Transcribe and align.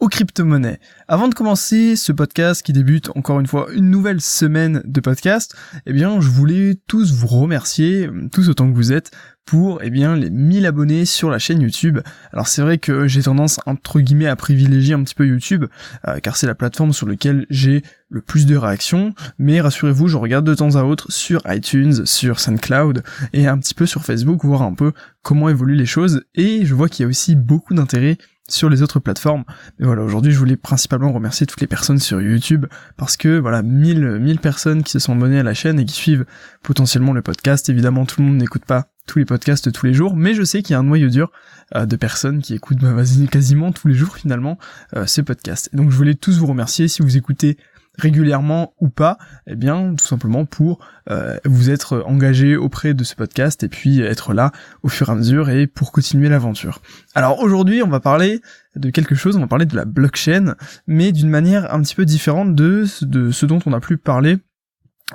aux 0.00 0.08
crypto-monnaies. 0.08 0.80
Avant 1.08 1.28
de 1.28 1.34
commencer 1.34 1.94
ce 1.94 2.10
podcast 2.10 2.62
qui 2.62 2.72
débute 2.72 3.10
encore 3.14 3.38
une 3.38 3.46
fois 3.46 3.68
une 3.72 3.90
nouvelle 3.90 4.22
semaine 4.22 4.82
de 4.86 5.00
podcast, 5.00 5.54
eh 5.84 5.92
bien 5.92 6.20
je 6.20 6.28
voulais 6.28 6.78
tous 6.86 7.12
vous 7.12 7.26
remercier, 7.26 8.08
tous 8.32 8.48
autant 8.48 8.70
que 8.70 8.74
vous 8.74 8.92
êtes, 8.92 9.10
pour 9.44 9.80
eh 9.82 9.90
bien 9.90 10.16
les 10.16 10.30
1000 10.30 10.64
abonnés 10.64 11.04
sur 11.04 11.28
la 11.28 11.38
chaîne 11.38 11.60
YouTube. 11.60 11.98
Alors 12.32 12.48
c'est 12.48 12.62
vrai 12.62 12.78
que 12.78 13.08
j'ai 13.08 13.22
tendance 13.22 13.60
entre 13.66 14.00
guillemets 14.00 14.26
à 14.26 14.36
privilégier 14.36 14.94
un 14.94 15.02
petit 15.02 15.14
peu 15.14 15.26
YouTube 15.26 15.66
euh, 16.08 16.18
car 16.20 16.36
c'est 16.36 16.46
la 16.46 16.54
plateforme 16.54 16.94
sur 16.94 17.06
laquelle 17.06 17.46
j'ai 17.50 17.82
le 18.08 18.22
plus 18.22 18.46
de 18.46 18.56
réactions, 18.56 19.14
mais 19.38 19.60
rassurez-vous, 19.60 20.08
je 20.08 20.16
regarde 20.16 20.46
de 20.46 20.54
temps 20.54 20.76
à 20.76 20.82
autre 20.82 21.12
sur 21.12 21.42
iTunes, 21.46 22.06
sur 22.06 22.40
SoundCloud 22.40 23.02
et 23.34 23.46
un 23.46 23.58
petit 23.58 23.74
peu 23.74 23.86
sur 23.86 24.02
Facebook 24.02 24.44
voir 24.44 24.62
un 24.62 24.74
peu 24.74 24.92
comment 25.22 25.48
évoluent 25.50 25.76
les 25.76 25.86
choses 25.86 26.22
et 26.34 26.64
je 26.64 26.74
vois 26.74 26.88
qu'il 26.88 27.02
y 27.02 27.06
a 27.06 27.08
aussi 27.08 27.36
beaucoup 27.36 27.74
d'intérêt 27.74 28.16
sur 28.52 28.68
les 28.68 28.82
autres 28.82 29.00
plateformes. 29.00 29.44
Mais 29.78 29.86
voilà, 29.86 30.02
aujourd'hui, 30.02 30.32
je 30.32 30.38
voulais 30.38 30.56
principalement 30.56 31.12
remercier 31.12 31.46
toutes 31.46 31.60
les 31.60 31.66
personnes 31.66 31.98
sur 31.98 32.20
YouTube 32.20 32.66
parce 32.96 33.16
que 33.16 33.38
voilà, 33.38 33.62
1000 33.62 34.18
1000 34.20 34.38
personnes 34.38 34.82
qui 34.82 34.92
se 34.92 34.98
sont 34.98 35.12
abonnées 35.12 35.40
à 35.40 35.42
la 35.42 35.54
chaîne 35.54 35.80
et 35.80 35.84
qui 35.84 35.94
suivent 35.94 36.26
potentiellement 36.62 37.12
le 37.12 37.22
podcast. 37.22 37.68
Évidemment, 37.68 38.06
tout 38.06 38.20
le 38.20 38.26
monde 38.26 38.36
n'écoute 38.36 38.64
pas 38.64 38.88
tous 39.06 39.18
les 39.18 39.24
podcasts 39.24 39.72
tous 39.72 39.86
les 39.86 39.94
jours, 39.94 40.14
mais 40.14 40.34
je 40.34 40.44
sais 40.44 40.62
qu'il 40.62 40.74
y 40.74 40.76
a 40.76 40.78
un 40.78 40.84
noyau 40.84 41.08
dur 41.08 41.32
euh, 41.74 41.84
de 41.84 41.96
personnes 41.96 42.40
qui 42.40 42.54
écoutent 42.54 42.78
bah, 42.78 42.94
quasiment 43.30 43.72
tous 43.72 43.88
les 43.88 43.94
jours 43.94 44.16
finalement 44.16 44.56
euh, 44.94 45.04
ces 45.06 45.24
podcasts. 45.24 45.74
Donc 45.74 45.90
je 45.90 45.96
voulais 45.96 46.14
tous 46.14 46.38
vous 46.38 46.46
remercier 46.46 46.86
si 46.86 47.02
vous 47.02 47.16
écoutez 47.16 47.58
régulièrement 48.00 48.74
ou 48.80 48.88
pas, 48.88 49.18
eh 49.46 49.56
bien 49.56 49.94
tout 49.94 50.06
simplement 50.06 50.44
pour 50.44 50.84
euh, 51.10 51.36
vous 51.44 51.70
être 51.70 52.02
engagé 52.06 52.56
auprès 52.56 52.94
de 52.94 53.04
ce 53.04 53.14
podcast 53.14 53.62
et 53.62 53.68
puis 53.68 54.00
être 54.00 54.32
là 54.32 54.52
au 54.82 54.88
fur 54.88 55.08
et 55.08 55.12
à 55.12 55.14
mesure 55.14 55.50
et 55.50 55.66
pour 55.66 55.92
continuer 55.92 56.28
l'aventure. 56.28 56.80
Alors 57.14 57.40
aujourd'hui 57.40 57.82
on 57.82 57.88
va 57.88 58.00
parler 58.00 58.40
de 58.76 58.90
quelque 58.90 59.14
chose, 59.14 59.36
on 59.36 59.40
va 59.40 59.46
parler 59.46 59.66
de 59.66 59.76
la 59.76 59.84
blockchain, 59.84 60.54
mais 60.86 61.12
d'une 61.12 61.30
manière 61.30 61.72
un 61.72 61.80
petit 61.82 61.94
peu 61.94 62.04
différente 62.04 62.54
de, 62.54 62.86
de 63.02 63.30
ce 63.30 63.46
dont 63.46 63.60
on 63.66 63.72
a 63.72 63.80
pu 63.80 63.96
parler 63.96 64.38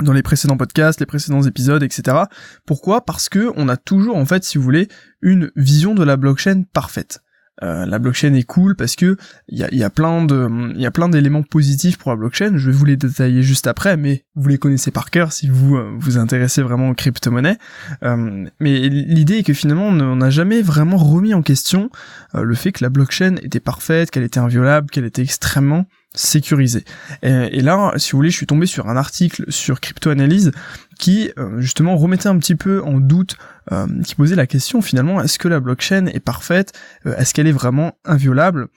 dans 0.02 0.14
les 0.14 0.24
précédents 0.24 0.58
podcasts, 0.58 1.00
les 1.00 1.06
précédents 1.06 1.44
épisodes, 1.44 1.84
etc. 1.84 2.18
Pourquoi? 2.66 3.06
Parce 3.06 3.30
que 3.30 3.52
on 3.56 3.70
a 3.70 3.78
toujours, 3.78 4.18
en 4.18 4.26
fait, 4.26 4.44
si 4.44 4.58
vous 4.58 4.64
voulez, 4.64 4.88
une 5.22 5.52
vision 5.56 5.96
de 5.96 6.04
la 6.04 6.18
blockchain 6.18 6.64
parfaite. 6.74 7.22
Euh, 7.64 7.86
la 7.86 8.00
blockchain 8.00 8.34
est 8.34 8.44
cool 8.44 8.76
parce 8.76 8.96
que 8.96 9.16
il 9.48 9.58
y 9.60 9.84
a, 9.84 9.90
plein 9.90 10.26
de 10.26 10.74
y 10.78 10.86
a 10.86 10.92
plein 10.92 11.08
d'éléments 11.08 11.44
positifs 11.44 11.98
pour 11.98 12.12
la 12.12 12.18
blockchain. 12.18 12.58
Je 12.58 12.70
vais 12.70 12.76
vous 12.76 12.86
les 12.86 12.98
détailler 12.98 13.44
juste 13.44 13.68
après, 13.68 13.96
mais 13.96 14.26
vous 14.36 14.50
les 14.50 14.58
connaissez 14.58 14.92
par 14.92 15.10
cœur 15.10 15.32
si 15.32 15.48
vous 15.48 15.78
euh, 15.78 15.94
vous 15.98 16.18
intéressez 16.18 16.62
vraiment 16.62 16.90
aux 16.90 16.94
crypto-monnaies. 16.94 17.58
Euh, 18.04 18.46
mais 18.60 18.90
l'idée 18.90 19.38
est 19.38 19.44
que 19.44 19.54
finalement 19.54 19.88
on 19.88 20.16
n'a 20.16 20.30
jamais 20.30 20.62
vraiment 20.62 20.98
remis 20.98 21.34
en 21.34 21.42
question 21.42 21.90
le 22.34 22.56
fait 22.56 22.74
que 22.74 22.84
la 22.84 22.90
blockchain 22.90 23.36
était 23.42 23.60
parfaite, 23.60 24.12
qu'elle 24.12 24.24
était 24.24 24.40
inviolable, 24.40 24.90
qu'elle 24.90 25.06
était 25.06 25.22
extrêmement 25.22 25.86
sécurisée. 26.16 26.86
Et, 27.22 27.62
là, 27.62 27.94
si 27.98 28.12
vous 28.12 28.18
voulez, 28.18 28.30
je 28.30 28.38
suis 28.38 28.48
tombé 28.48 28.66
sur 28.66 28.88
un 28.88 28.98
article 28.98 29.46
sur 29.50 29.80
crypto-analyse 29.80 30.52
qui 31.00 31.32
euh, 31.38 31.60
justement 31.60 31.96
remettait 31.98 32.28
un 32.28 32.38
petit 32.38 32.56
peu 32.56 32.82
en 32.84 33.00
doute, 33.00 33.38
euh, 33.72 33.88
qui 34.04 34.16
posait 34.16 34.36
la 34.36 34.48
question 34.48 34.82
finalement, 34.82 35.22
est-ce 35.22 35.40
que 35.40 35.48
la 35.48 35.60
blockchain 35.60 36.08
est 36.08 36.20
parfaite? 36.20 36.74
Euh, 37.06 37.16
Est-ce 37.18 37.34
qu'elle 37.34 37.48
est 37.48 37.52
vraiment 37.52 37.98
inviolable? 38.06 38.68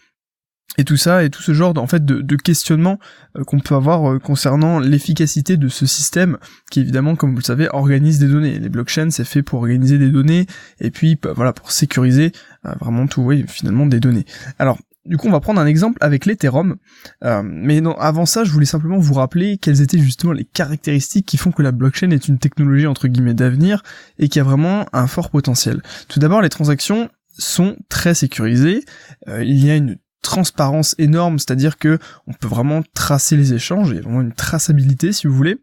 Et 0.77 0.85
tout 0.85 0.97
ça 0.97 1.25
et 1.25 1.31
tout 1.31 1.43
ce 1.43 1.55
genre 1.55 1.77
en 1.77 1.89
fait 1.89 2.05
de, 2.05 2.21
de 2.21 2.37
questionnement 2.37 3.01
qu'on 3.47 3.59
peut 3.59 3.75
avoir 3.75 4.21
concernant 4.21 4.79
l'efficacité 4.79 5.57
de 5.57 5.69
ce 5.69 5.87
système 5.87 6.39
qui 6.71 6.81
évidemment 6.81 7.17
comme 7.17 7.31
vous 7.31 7.39
le 7.39 7.43
savez 7.43 7.69
organise 7.73 8.21
des 8.21 8.29
données. 8.29 8.61
Les 8.61 8.69
blockchains 8.69 9.11
c'est 9.11 9.25
fait 9.25 9.43
pour 9.43 9.61
organiser 9.61 9.99
des 9.99 10.11
données 10.11 10.47
et 10.79 10.93
puis 10.93 11.19
bah, 11.21 11.33
voilà 11.35 11.53
pour 11.53 11.73
sécuriser 11.73 12.31
vraiment 12.79 13.09
tout 13.09 13.23
oui 13.23 13.45
finalement 13.49 13.87
des 13.87 13.99
données. 13.99 14.27
Alors 14.61 14.79
du 15.05 15.17
coup, 15.17 15.29
on 15.29 15.33
va 15.33 15.41
prendre 15.41 15.61
un 15.61 15.67
exemple 15.67 15.99
avec 16.01 16.27
l'Ethereum. 16.27 16.77
Euh, 17.25 17.43
mais 17.45 17.81
non, 17.81 17.95
avant 17.99 18.27
ça, 18.27 18.45
je 18.45 18.51
voulais 18.51 18.67
simplement 18.67 18.99
vous 18.99 19.15
rappeler 19.15 19.57
quelles 19.57 19.81
étaient 19.81 19.99
justement 19.99 20.33
les 20.33 20.45
caractéristiques 20.45 21.27
qui 21.27 21.37
font 21.37 21.51
que 21.51 21.63
la 21.63 21.73
blockchain 21.73 22.11
est 22.11 22.29
une 22.29 22.39
technologie 22.39 22.87
entre 22.87 23.09
guillemets 23.09 23.35
d'avenir 23.35 23.83
et 24.19 24.29
qui 24.29 24.39
a 24.39 24.45
vraiment 24.45 24.87
un 24.93 25.07
fort 25.07 25.31
potentiel. 25.31 25.83
Tout 26.09 26.21
d'abord, 26.21 26.43
les 26.43 26.51
transactions 26.51 27.09
sont 27.39 27.77
très 27.89 28.15
sécurisées. 28.15 28.85
Euh, 29.29 29.43
il 29.43 29.65
y 29.65 29.71
a 29.71 29.77
une 29.77 29.97
transparence 30.23 30.95
énorme, 30.99 31.39
c'est-à-dire 31.39 31.79
que 31.79 31.99
on 32.27 32.33
peut 32.33 32.49
vraiment 32.49 32.83
tracer 32.93 33.37
les 33.37 33.55
échanges, 33.55 33.91
il 33.91 33.97
y 33.97 33.99
a 33.99 34.03
vraiment 34.03 34.21
une 34.21 34.33
traçabilité 34.33 35.13
si 35.13 35.27
vous 35.27 35.35
voulez 35.35 35.59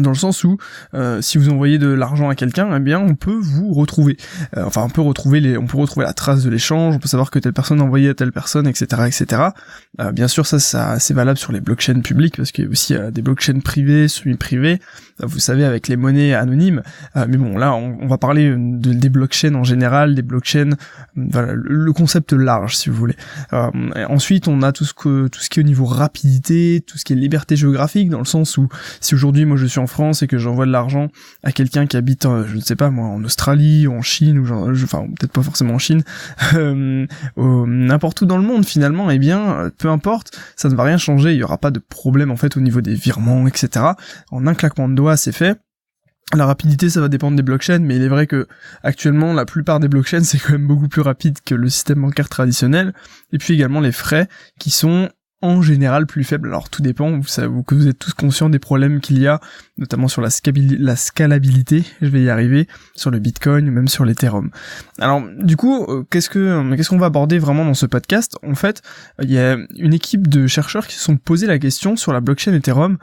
dans 0.00 0.10
le 0.10 0.16
sens 0.16 0.44
où 0.44 0.56
euh, 0.94 1.20
si 1.20 1.36
vous 1.38 1.50
envoyez 1.50 1.78
de 1.78 1.88
l'argent 1.88 2.28
à 2.28 2.34
quelqu'un, 2.34 2.74
eh 2.74 2.80
bien 2.80 2.98
on 2.98 3.14
peut 3.14 3.38
vous 3.38 3.72
retrouver. 3.72 4.16
Euh, 4.56 4.64
enfin 4.64 4.82
on 4.84 4.88
peut 4.88 5.02
retrouver 5.02 5.40
les, 5.40 5.58
on 5.58 5.66
peut 5.66 5.76
retrouver 5.76 6.06
la 6.06 6.14
trace 6.14 6.42
de 6.42 6.50
l'échange, 6.50 6.96
on 6.96 6.98
peut 6.98 7.08
savoir 7.08 7.30
que 7.30 7.38
telle 7.38 7.52
personne 7.52 7.80
a 7.80 7.84
envoyé 7.84 8.08
à 8.08 8.14
telle 8.14 8.32
personne, 8.32 8.66
etc., 8.66 9.02
etc. 9.06 9.42
Euh, 10.00 10.12
bien 10.12 10.28
sûr 10.28 10.46
ça, 10.46 10.58
ça 10.58 10.98
c'est 10.98 11.14
valable 11.14 11.38
sur 11.38 11.52
les 11.52 11.60
blockchains 11.60 12.00
publiques 12.00 12.36
parce 12.36 12.52
qu'il 12.52 12.64
y 12.64 12.66
a 12.66 12.70
aussi 12.70 12.94
des 13.12 13.22
blockchains 13.22 13.60
privées, 13.60 14.08
semi-privées. 14.08 14.80
Vous 15.22 15.38
savez 15.38 15.64
avec 15.64 15.88
les 15.88 15.96
monnaies 15.96 16.34
anonymes. 16.34 16.82
mais 17.14 17.36
bon 17.36 17.56
là 17.56 17.74
on, 17.74 18.06
va 18.06 18.18
parler 18.18 18.50
de, 18.50 18.92
des 18.92 19.08
blockchains 19.08 19.54
en 19.54 19.64
général, 19.64 20.14
des 20.14 20.22
blockchains, 20.22 20.70
voilà 21.16 21.52
le 21.54 21.92
concept 21.92 22.32
large 22.32 22.76
si 22.76 22.90
vous 22.90 22.96
voulez. 22.96 23.16
ensuite 24.08 24.48
on 24.48 24.62
a 24.62 24.72
tout 24.72 24.84
ce 24.84 24.94
que 24.94 25.28
tout 25.28 25.40
ce 25.40 25.50
qui 25.50 25.60
est 25.60 25.62
au 25.62 25.66
niveau 25.66 25.84
rapidité, 25.84 26.82
tout 26.86 26.98
ce 26.98 27.04
qui 27.04 27.12
est 27.12 27.16
liberté 27.16 27.56
géographique 27.56 28.10
dans 28.10 28.18
le 28.18 28.24
sens 28.24 28.56
où 28.56 28.68
si 29.00 29.14
aujourd'hui 29.14 29.44
moi 29.44 29.56
je 29.56 29.66
suis 29.66 29.80
en 29.80 29.86
France 29.86 30.22
et 30.22 30.26
que 30.26 30.38
j'envoie 30.38 30.66
de 30.66 30.72
l'argent 30.72 31.08
à 31.42 31.52
quelqu'un 31.52 31.86
qui 31.86 31.96
habite, 31.96 32.26
euh, 32.26 32.44
je 32.46 32.56
ne 32.56 32.60
sais 32.60 32.76
pas 32.76 32.90
moi, 32.90 33.06
en 33.06 33.22
Australie 33.24 33.86
en 33.86 34.02
Chine 34.02 34.38
ou 34.38 34.46
enfin 34.84 35.06
peut-être 35.18 35.32
pas 35.32 35.42
forcément 35.42 35.74
en 35.74 35.78
Chine, 35.78 36.02
euh, 36.54 37.06
n'importe 37.36 38.20
où 38.22 38.26
dans 38.26 38.38
le 38.38 38.44
monde 38.44 38.64
finalement, 38.64 39.10
eh 39.10 39.18
bien 39.18 39.70
peu 39.78 39.88
importe, 39.88 40.38
ça 40.56 40.68
ne 40.68 40.74
va 40.74 40.84
rien 40.84 40.98
changer, 40.98 41.32
il 41.32 41.38
y 41.38 41.42
aura 41.42 41.58
pas 41.58 41.70
de 41.70 41.78
problème 41.78 42.30
en 42.30 42.36
fait 42.36 42.56
au 42.56 42.60
niveau 42.60 42.80
des 42.80 42.94
virements, 42.94 43.46
etc. 43.46 43.86
En 44.30 44.46
un 44.46 44.54
claquement 44.54 44.88
de 44.88 44.94
doigts, 44.94 45.11
c'est 45.16 45.32
fait. 45.32 45.58
La 46.34 46.46
rapidité, 46.46 46.88
ça 46.88 47.00
va 47.00 47.08
dépendre 47.08 47.36
des 47.36 47.42
blockchains, 47.42 47.80
mais 47.80 47.96
il 47.96 48.02
est 48.02 48.08
vrai 48.08 48.26
que 48.26 48.46
actuellement, 48.82 49.34
la 49.34 49.44
plupart 49.44 49.80
des 49.80 49.88
blockchains, 49.88 50.22
c'est 50.24 50.38
quand 50.38 50.52
même 50.52 50.66
beaucoup 50.66 50.88
plus 50.88 51.02
rapide 51.02 51.38
que 51.44 51.54
le 51.54 51.68
système 51.68 52.00
bancaire 52.00 52.28
traditionnel. 52.28 52.94
Et 53.32 53.38
puis 53.38 53.54
également 53.54 53.80
les 53.80 53.92
frais, 53.92 54.28
qui 54.58 54.70
sont 54.70 55.10
en 55.42 55.60
général 55.60 56.06
plus 56.06 56.24
faible. 56.24 56.48
Alors 56.48 56.70
tout 56.70 56.82
dépend, 56.82 57.10
vous 57.18 57.26
savez 57.26 57.48
que 57.66 57.74
vous 57.74 57.88
êtes 57.88 57.98
tous 57.98 58.14
conscients 58.14 58.48
des 58.48 58.60
problèmes 58.60 59.00
qu'il 59.00 59.18
y 59.18 59.26
a, 59.26 59.40
notamment 59.76 60.06
sur 60.06 60.22
la, 60.22 60.28
la 60.78 60.96
scalabilité, 60.96 61.84
je 62.00 62.06
vais 62.06 62.22
y 62.22 62.30
arriver, 62.30 62.68
sur 62.94 63.10
le 63.10 63.18
Bitcoin 63.18 63.68
même 63.70 63.88
sur 63.88 64.04
l'Ethereum. 64.04 64.50
Alors 64.98 65.22
du 65.38 65.56
coup, 65.56 65.84
euh, 65.88 66.04
qu'est-ce 66.08 66.30
que 66.30 66.74
qu'est-ce 66.76 66.88
qu'on 66.88 66.98
va 66.98 67.06
aborder 67.06 67.40
vraiment 67.40 67.64
dans 67.64 67.74
ce 67.74 67.86
podcast? 67.86 68.36
En 68.44 68.54
fait, 68.54 68.82
il 69.20 69.32
y 69.32 69.38
a 69.38 69.58
une 69.76 69.92
équipe 69.92 70.28
de 70.28 70.46
chercheurs 70.46 70.86
qui 70.86 70.94
se 70.94 71.02
sont 71.02 71.16
posé 71.16 71.48
la 71.48 71.58
question 71.58 71.96
sur 71.96 72.12
la 72.12 72.20
blockchain 72.20 72.54
Ethereum, 72.54 72.98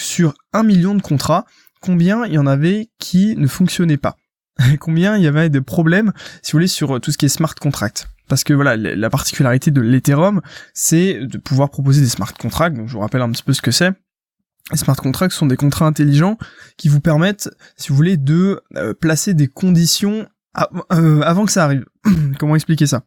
sur 0.00 0.34
un 0.52 0.62
million 0.62 0.94
de 0.94 1.02
contrats, 1.02 1.44
combien 1.80 2.26
il 2.26 2.34
y 2.34 2.38
en 2.38 2.46
avait 2.46 2.88
qui 2.98 3.36
ne 3.36 3.46
fonctionnaient 3.46 3.96
pas? 3.96 4.16
Combien 4.80 5.16
il 5.16 5.24
y 5.24 5.26
avait 5.26 5.50
de 5.50 5.58
problèmes, 5.58 6.12
si 6.40 6.52
vous 6.52 6.58
voulez, 6.58 6.68
sur 6.68 7.00
tout 7.00 7.10
ce 7.10 7.18
qui 7.18 7.26
est 7.26 7.28
smart 7.28 7.54
contract? 7.56 8.08
Parce 8.28 8.44
que 8.44 8.54
voilà, 8.54 8.76
la 8.76 9.10
particularité 9.10 9.70
de 9.70 9.80
l'Ethereum, 9.80 10.40
c'est 10.72 11.26
de 11.26 11.38
pouvoir 11.38 11.70
proposer 11.70 12.00
des 12.00 12.08
smart 12.08 12.32
contracts. 12.32 12.76
Donc 12.76 12.88
je 12.88 12.94
vous 12.94 13.00
rappelle 13.00 13.20
un 13.20 13.30
petit 13.30 13.42
peu 13.42 13.52
ce 13.52 13.60
que 13.60 13.70
c'est. 13.70 13.92
Les 14.70 14.78
smart 14.78 14.96
contracts 14.96 15.34
sont 15.34 15.46
des 15.46 15.56
contrats 15.56 15.86
intelligents 15.86 16.38
qui 16.78 16.88
vous 16.88 17.00
permettent, 17.00 17.50
si 17.76 17.90
vous 17.90 17.96
voulez, 17.96 18.16
de 18.16 18.62
euh, 18.76 18.94
placer 18.94 19.34
des 19.34 19.48
conditions 19.48 20.26
euh, 20.92 21.20
avant 21.20 21.44
que 21.44 21.52
ça 21.52 21.64
arrive. 21.64 21.84
Comment 22.38 22.54
expliquer 22.54 22.86
ça? 22.86 23.02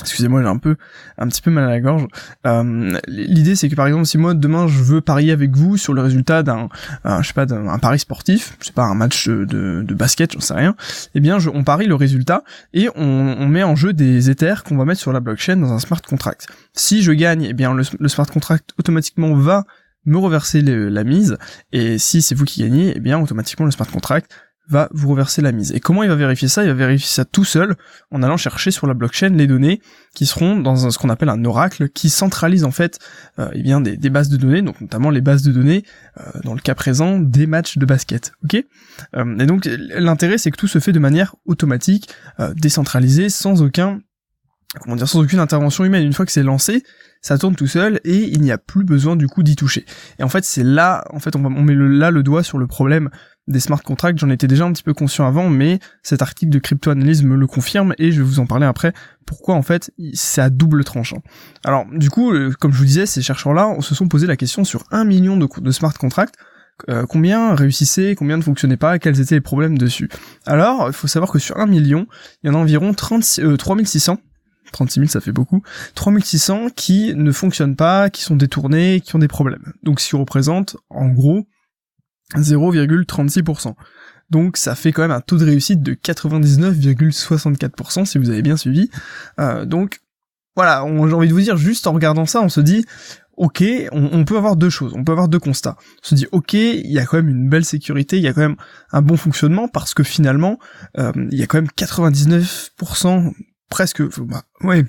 Excusez-moi, 0.00 0.42
j'ai 0.42 0.48
un 0.48 0.58
peu, 0.58 0.76
un 1.18 1.28
petit 1.28 1.40
peu 1.40 1.50
mal 1.50 1.64
à 1.64 1.70
la 1.70 1.80
gorge. 1.80 2.06
Euh, 2.46 2.98
L'idée, 3.06 3.54
c'est 3.54 3.68
que 3.68 3.76
par 3.76 3.86
exemple, 3.86 4.06
si 4.06 4.18
moi 4.18 4.34
demain 4.34 4.66
je 4.66 4.82
veux 4.82 5.00
parier 5.00 5.30
avec 5.30 5.54
vous 5.56 5.76
sur 5.76 5.94
le 5.94 6.02
résultat 6.02 6.42
d'un, 6.42 6.68
je 7.04 7.26
sais 7.26 7.32
pas, 7.32 7.46
d'un 7.46 7.78
pari 7.78 7.98
sportif, 8.00 8.56
je 8.60 8.66
sais 8.66 8.72
pas, 8.72 8.84
un 8.84 8.94
match 8.94 9.28
de, 9.28 9.44
de 9.86 9.94
basket, 9.94 10.32
j'en 10.32 10.40
sais 10.40 10.54
rien, 10.54 10.74
eh 11.14 11.20
bien, 11.20 11.38
je, 11.38 11.48
on 11.48 11.62
parie 11.62 11.86
le 11.86 11.94
résultat 11.94 12.42
et 12.72 12.88
on, 12.96 13.36
on 13.38 13.46
met 13.46 13.62
en 13.62 13.76
jeu 13.76 13.92
des 13.92 14.30
ethers 14.30 14.64
qu'on 14.64 14.76
va 14.76 14.84
mettre 14.84 15.00
sur 15.00 15.12
la 15.12 15.20
blockchain 15.20 15.56
dans 15.56 15.72
un 15.72 15.78
smart 15.78 16.02
contract. 16.02 16.48
Si 16.72 17.02
je 17.02 17.12
gagne, 17.12 17.46
eh 17.48 17.52
bien, 17.52 17.72
le, 17.72 17.84
le 17.98 18.08
smart 18.08 18.26
contract 18.26 18.70
automatiquement 18.78 19.34
va 19.34 19.64
me 20.06 20.18
reverser 20.18 20.60
la 20.60 21.04
mise 21.04 21.38
et 21.72 21.98
si 21.98 22.20
c'est 22.20 22.34
vous 22.34 22.44
qui 22.44 22.62
gagnez, 22.62 22.92
eh 22.96 23.00
bien, 23.00 23.18
automatiquement 23.18 23.64
le 23.64 23.72
smart 23.72 23.88
contract 23.90 24.30
va 24.68 24.88
vous 24.92 25.10
reverser 25.10 25.42
la 25.42 25.52
mise. 25.52 25.72
Et 25.72 25.80
comment 25.80 26.02
il 26.02 26.08
va 26.08 26.14
vérifier 26.14 26.48
ça? 26.48 26.62
Il 26.62 26.68
va 26.68 26.74
vérifier 26.74 27.08
ça 27.08 27.24
tout 27.24 27.44
seul 27.44 27.76
en 28.10 28.22
allant 28.22 28.36
chercher 28.36 28.70
sur 28.70 28.86
la 28.86 28.94
blockchain 28.94 29.30
les 29.30 29.46
données 29.46 29.80
qui 30.14 30.26
seront 30.26 30.56
dans 30.56 30.90
ce 30.90 30.98
qu'on 30.98 31.10
appelle 31.10 31.28
un 31.28 31.44
oracle 31.44 31.88
qui 31.88 32.08
centralise 32.08 32.64
en 32.64 32.70
fait 32.70 32.98
euh, 33.38 33.48
eh 33.52 33.62
bien 33.62 33.80
des, 33.80 34.10
bases 34.10 34.28
de 34.28 34.36
données, 34.36 34.62
donc 34.62 34.80
notamment 34.80 35.10
les 35.10 35.20
bases 35.20 35.42
de 35.42 35.52
données 35.52 35.84
euh, 36.18 36.22
dans 36.44 36.54
le 36.54 36.60
cas 36.60 36.74
présent 36.74 37.18
des 37.18 37.46
matchs 37.46 37.78
de 37.78 37.86
basket. 37.86 38.32
Ok? 38.44 38.56
Euh, 39.16 39.38
Et 39.38 39.46
donc 39.46 39.66
l'intérêt 39.66 40.38
c'est 40.38 40.50
que 40.50 40.56
tout 40.56 40.68
se 40.68 40.78
fait 40.78 40.92
de 40.92 40.98
manière 40.98 41.36
automatique, 41.46 42.08
décentralisée, 42.56 43.28
sans 43.28 43.62
aucun 43.62 44.00
comment 44.80 44.96
dire 44.96 45.08
sans 45.08 45.20
aucune 45.20 45.38
intervention 45.38 45.84
humaine. 45.84 46.04
Une 46.04 46.12
fois 46.12 46.26
que 46.26 46.32
c'est 46.32 46.42
lancé, 46.42 46.82
ça 47.20 47.38
tourne 47.38 47.56
tout 47.56 47.66
seul 47.66 48.00
et 48.04 48.18
il 48.18 48.40
n'y 48.40 48.52
a 48.52 48.58
plus 48.58 48.84
besoin 48.84 49.16
du 49.16 49.26
coup 49.28 49.42
d'y 49.42 49.56
toucher. 49.56 49.84
Et 50.18 50.22
en 50.22 50.28
fait, 50.28 50.44
c'est 50.44 50.62
là, 50.62 51.04
en 51.10 51.20
fait, 51.20 51.34
on, 51.36 51.40
met 51.40 51.74
là 51.74 52.10
le 52.10 52.22
doigt 52.22 52.42
sur 52.42 52.58
le 52.58 52.66
problème 52.66 53.10
des 53.46 53.60
smart 53.60 53.82
contracts, 53.82 54.18
j'en 54.18 54.30
étais 54.30 54.46
déjà 54.46 54.64
un 54.64 54.72
petit 54.72 54.82
peu 54.82 54.94
conscient 54.94 55.26
avant, 55.26 55.50
mais 55.50 55.78
cet 56.02 56.22
article 56.22 56.50
de 56.50 56.58
crypto-analyse 56.58 57.22
me 57.22 57.36
le 57.36 57.46
confirme 57.46 57.94
et 57.98 58.10
je 58.10 58.18
vais 58.18 58.26
vous 58.26 58.40
en 58.40 58.46
parler 58.46 58.66
après 58.66 58.92
pourquoi 59.26 59.54
en 59.54 59.62
fait 59.62 59.90
c'est 60.14 60.40
à 60.40 60.50
double 60.50 60.84
tranchant. 60.84 61.22
Alors 61.64 61.86
du 61.90 62.10
coup, 62.10 62.32
euh, 62.32 62.52
comme 62.58 62.72
je 62.72 62.78
vous 62.78 62.84
disais, 62.84 63.06
ces 63.06 63.22
chercheurs-là 63.22 63.76
se 63.80 63.94
sont 63.94 64.08
posé 64.08 64.26
la 64.26 64.36
question 64.36 64.64
sur 64.64 64.84
un 64.90 65.04
million 65.04 65.36
de, 65.36 65.70
smart 65.70 65.92
contracts, 65.94 66.36
euh, 66.88 67.06
combien 67.06 67.54
réussissaient, 67.54 68.14
combien 68.14 68.36
ne 68.36 68.42
fonctionnaient 68.42 68.76
pas, 68.76 68.98
quels 68.98 69.20
étaient 69.20 69.36
les 69.36 69.40
problèmes 69.40 69.78
dessus. 69.78 70.08
Alors, 70.46 70.88
il 70.88 70.92
faut 70.92 71.06
savoir 71.06 71.30
que 71.30 71.38
sur 71.38 71.58
un 71.58 71.66
million, 71.66 72.06
il 72.42 72.48
y 72.48 72.50
en 72.50 72.54
a 72.54 72.58
environ 72.58 72.94
30, 72.94 73.40
euh, 73.40 73.56
3600 73.56 74.18
36 74.72 75.00
000 75.00 75.08
ça 75.08 75.20
fait 75.20 75.30
beaucoup, 75.30 75.62
3600 75.94 76.68
qui 76.74 77.14
ne 77.14 77.30
fonctionnent 77.30 77.76
pas, 77.76 78.10
qui 78.10 78.22
sont 78.22 78.34
détournés, 78.34 79.00
qui 79.00 79.14
ont 79.14 79.20
des 79.20 79.28
problèmes. 79.28 79.72
Donc 79.82 80.00
ce 80.00 80.08
qui 80.08 80.16
représente 80.16 80.76
en 80.90 81.08
gros 81.08 81.46
0,36%. 82.34 83.74
Donc 84.30 84.56
ça 84.56 84.74
fait 84.74 84.92
quand 84.92 85.02
même 85.02 85.10
un 85.10 85.20
taux 85.20 85.36
de 85.36 85.44
réussite 85.44 85.82
de 85.82 85.94
99,64% 85.94 88.04
si 88.04 88.18
vous 88.18 88.30
avez 88.30 88.42
bien 88.42 88.56
suivi. 88.56 88.90
Euh, 89.38 89.64
donc 89.64 90.00
voilà, 90.56 90.84
j'ai 90.86 91.14
envie 91.14 91.28
de 91.28 91.32
vous 91.32 91.40
dire, 91.40 91.56
juste 91.56 91.86
en 91.86 91.92
regardant 91.92 92.26
ça, 92.26 92.40
on 92.40 92.48
se 92.48 92.60
dit, 92.60 92.84
ok, 93.36 93.64
on, 93.92 94.24
peut 94.24 94.36
avoir 94.36 94.56
deux 94.56 94.70
choses, 94.70 94.92
on 94.94 95.02
peut 95.02 95.12
avoir 95.12 95.28
deux 95.28 95.40
constats. 95.40 95.76
On 96.04 96.06
se 96.06 96.14
dit, 96.14 96.26
ok, 96.30 96.54
il 96.54 96.90
y 96.90 96.98
a 96.98 97.06
quand 97.06 97.16
même 97.16 97.28
une 97.28 97.48
belle 97.48 97.64
sécurité, 97.64 98.18
il 98.18 98.22
y 98.22 98.28
a 98.28 98.32
quand 98.32 98.40
même 98.40 98.56
un 98.92 99.02
bon 99.02 99.16
fonctionnement, 99.16 99.68
parce 99.68 99.94
que 99.94 100.04
finalement, 100.04 100.58
euh, 100.98 101.12
il 101.32 101.38
y 101.38 101.42
a 101.42 101.46
quand 101.46 101.58
même 101.58 101.70
99%, 101.76 103.32
presque, 103.68 104.02
bah, 104.20 104.44
ouais, 104.60 104.84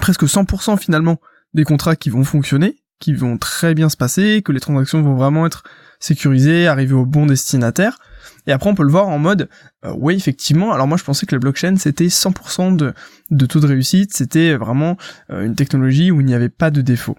presque 0.00 0.24
100% 0.24 0.78
finalement 0.78 1.20
des 1.54 1.64
contrats 1.64 1.96
qui 1.96 2.10
vont 2.10 2.24
fonctionner, 2.24 2.76
qui 3.00 3.14
vont 3.14 3.38
très 3.38 3.74
bien 3.74 3.88
se 3.88 3.96
passer, 3.96 4.42
que 4.42 4.52
les 4.52 4.60
transactions 4.60 5.02
vont 5.02 5.16
vraiment 5.16 5.46
être 5.46 5.64
sécurisées, 6.04 6.66
arriver 6.66 6.94
au 6.94 7.06
bon 7.06 7.26
destinataire. 7.26 7.98
Et 8.46 8.52
après, 8.52 8.68
on 8.68 8.74
peut 8.74 8.82
le 8.82 8.90
voir 8.90 9.08
en 9.08 9.18
mode, 9.18 9.48
euh, 9.86 9.94
oui, 9.96 10.14
effectivement. 10.14 10.72
Alors 10.72 10.86
moi, 10.86 10.98
je 10.98 11.04
pensais 11.04 11.24
que 11.24 11.34
le 11.34 11.38
blockchain 11.40 11.76
c'était 11.76 12.06
100% 12.06 12.76
de, 12.76 12.92
de 13.30 13.46
taux 13.46 13.60
de 13.60 13.66
réussite, 13.66 14.14
c'était 14.14 14.54
vraiment 14.54 14.96
euh, 15.30 15.46
une 15.46 15.54
technologie 15.54 16.10
où 16.10 16.20
il 16.20 16.26
n'y 16.26 16.34
avait 16.34 16.50
pas 16.50 16.70
de 16.70 16.82
défaut. 16.82 17.16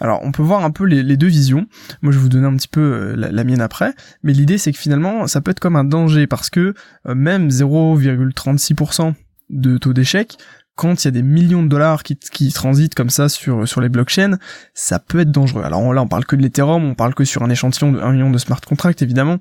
Alors, 0.00 0.20
on 0.24 0.32
peut 0.32 0.42
voir 0.42 0.64
un 0.64 0.72
peu 0.72 0.84
les, 0.84 1.16
deux 1.16 1.28
visions. 1.28 1.68
Moi, 2.02 2.10
je 2.10 2.18
vais 2.18 2.22
vous 2.24 2.28
donner 2.28 2.48
un 2.48 2.56
petit 2.56 2.66
peu 2.66 2.80
euh, 2.80 3.14
la, 3.16 3.44
mienne 3.44 3.60
après. 3.60 3.94
Mais 4.24 4.32
l'idée, 4.32 4.58
c'est 4.58 4.72
que 4.72 4.78
finalement, 4.78 5.28
ça 5.28 5.40
peut 5.40 5.52
être 5.52 5.60
comme 5.60 5.76
un 5.76 5.84
danger 5.84 6.26
parce 6.26 6.50
que 6.50 6.74
même 7.06 7.48
0,36% 7.48 9.14
de 9.50 9.78
taux 9.78 9.92
d'échec, 9.92 10.36
quand 10.76 11.04
il 11.04 11.06
y 11.06 11.08
a 11.08 11.12
des 11.12 11.22
millions 11.22 11.62
de 11.62 11.68
dollars 11.68 12.02
qui, 12.02 12.52
transitent 12.52 12.94
comme 12.94 13.10
ça 13.10 13.28
sur, 13.28 13.80
les 13.80 13.88
blockchains, 13.88 14.38
ça 14.74 14.98
peut 14.98 15.20
être 15.20 15.30
dangereux. 15.30 15.62
Alors 15.62 15.92
là, 15.92 16.02
on 16.02 16.08
parle 16.08 16.24
que 16.24 16.36
de 16.36 16.42
l'Ethereum, 16.42 16.84
on 16.84 16.94
parle 16.94 17.14
que 17.14 17.24
sur 17.24 17.42
un 17.42 17.50
échantillon 17.50 17.92
de 17.92 18.00
1 18.00 18.12
million 18.12 18.30
de 18.30 18.38
smart 18.38 18.60
contracts, 18.60 19.02
évidemment. 19.02 19.38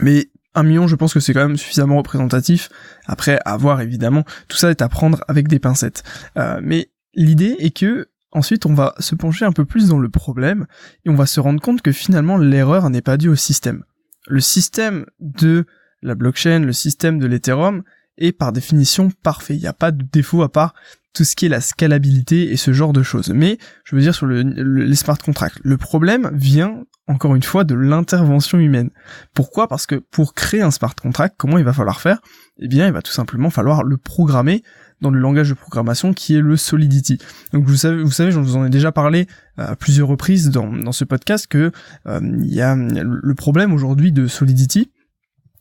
Mais 0.00 0.28
un 0.54 0.64
million, 0.64 0.88
je 0.88 0.96
pense 0.96 1.14
que 1.14 1.20
c'est 1.20 1.32
quand 1.32 1.46
même 1.46 1.56
suffisamment 1.56 1.96
représentatif. 1.96 2.68
Après, 3.06 3.38
à 3.44 3.56
voir, 3.56 3.80
évidemment, 3.80 4.24
tout 4.48 4.56
ça 4.56 4.70
est 4.70 4.82
à 4.82 4.88
prendre 4.88 5.22
avec 5.28 5.46
des 5.46 5.60
pincettes. 5.60 6.02
Euh, 6.36 6.60
mais 6.62 6.90
l'idée 7.14 7.56
est 7.58 7.76
que 7.76 8.08
ensuite, 8.32 8.66
on 8.66 8.74
va 8.74 8.94
se 8.98 9.14
pencher 9.14 9.44
un 9.44 9.52
peu 9.52 9.64
plus 9.64 9.88
dans 9.88 9.98
le 9.98 10.08
problème 10.08 10.66
et 11.04 11.10
on 11.10 11.14
va 11.14 11.26
se 11.26 11.40
rendre 11.40 11.60
compte 11.60 11.82
que 11.82 11.92
finalement, 11.92 12.36
l'erreur 12.36 12.90
n'est 12.90 13.02
pas 13.02 13.16
due 13.16 13.28
au 13.28 13.36
système. 13.36 13.84
Le 14.28 14.40
système 14.40 15.06
de 15.20 15.66
la 16.02 16.14
blockchain, 16.14 16.60
le 16.60 16.72
système 16.72 17.18
de 17.18 17.26
l'Ethereum, 17.26 17.82
est 18.20 18.32
par 18.32 18.52
définition 18.52 19.10
parfait. 19.22 19.56
Il 19.56 19.60
n'y 19.60 19.66
a 19.66 19.72
pas 19.72 19.90
de 19.90 20.04
défaut 20.12 20.42
à 20.42 20.50
part 20.50 20.74
tout 21.12 21.24
ce 21.24 21.34
qui 21.34 21.46
est 21.46 21.48
la 21.48 21.60
scalabilité 21.60 22.52
et 22.52 22.56
ce 22.56 22.72
genre 22.72 22.92
de 22.92 23.02
choses. 23.02 23.30
Mais 23.30 23.58
je 23.84 23.96
veux 23.96 24.02
dire 24.02 24.14
sur 24.14 24.26
le, 24.26 24.42
les 24.42 24.94
smart 24.94 25.18
contracts, 25.18 25.58
le 25.62 25.76
problème 25.76 26.30
vient 26.32 26.84
encore 27.08 27.34
une 27.34 27.42
fois 27.42 27.64
de 27.64 27.74
l'intervention 27.74 28.58
humaine. 28.58 28.90
Pourquoi? 29.34 29.66
Parce 29.66 29.86
que 29.86 29.96
pour 29.96 30.34
créer 30.34 30.62
un 30.62 30.70
smart 30.70 30.94
contract, 30.94 31.34
comment 31.36 31.58
il 31.58 31.64
va 31.64 31.72
falloir 31.72 32.00
faire? 32.00 32.20
Eh 32.58 32.68
bien, 32.68 32.86
il 32.86 32.92
va 32.92 33.02
tout 33.02 33.10
simplement 33.10 33.50
falloir 33.50 33.82
le 33.82 33.96
programmer 33.96 34.62
dans 35.00 35.10
le 35.10 35.18
langage 35.18 35.48
de 35.48 35.54
programmation 35.54 36.12
qui 36.12 36.36
est 36.36 36.40
le 36.40 36.56
Solidity. 36.56 37.18
Donc 37.52 37.64
vous 37.64 37.76
savez, 37.76 38.02
vous 38.02 38.12
savez, 38.12 38.30
je 38.30 38.38
vous 38.38 38.56
en 38.56 38.64
ai 38.64 38.70
déjà 38.70 38.92
parlé 38.92 39.26
à 39.56 39.74
plusieurs 39.74 40.06
reprises 40.06 40.50
dans, 40.50 40.72
dans 40.72 40.92
ce 40.92 41.04
podcast 41.04 41.46
que 41.48 41.72
euh, 42.06 42.20
il 42.22 42.54
y 42.54 42.60
a 42.60 42.76
le 42.76 43.34
problème 43.34 43.72
aujourd'hui 43.72 44.12
de 44.12 44.26
Solidity, 44.28 44.92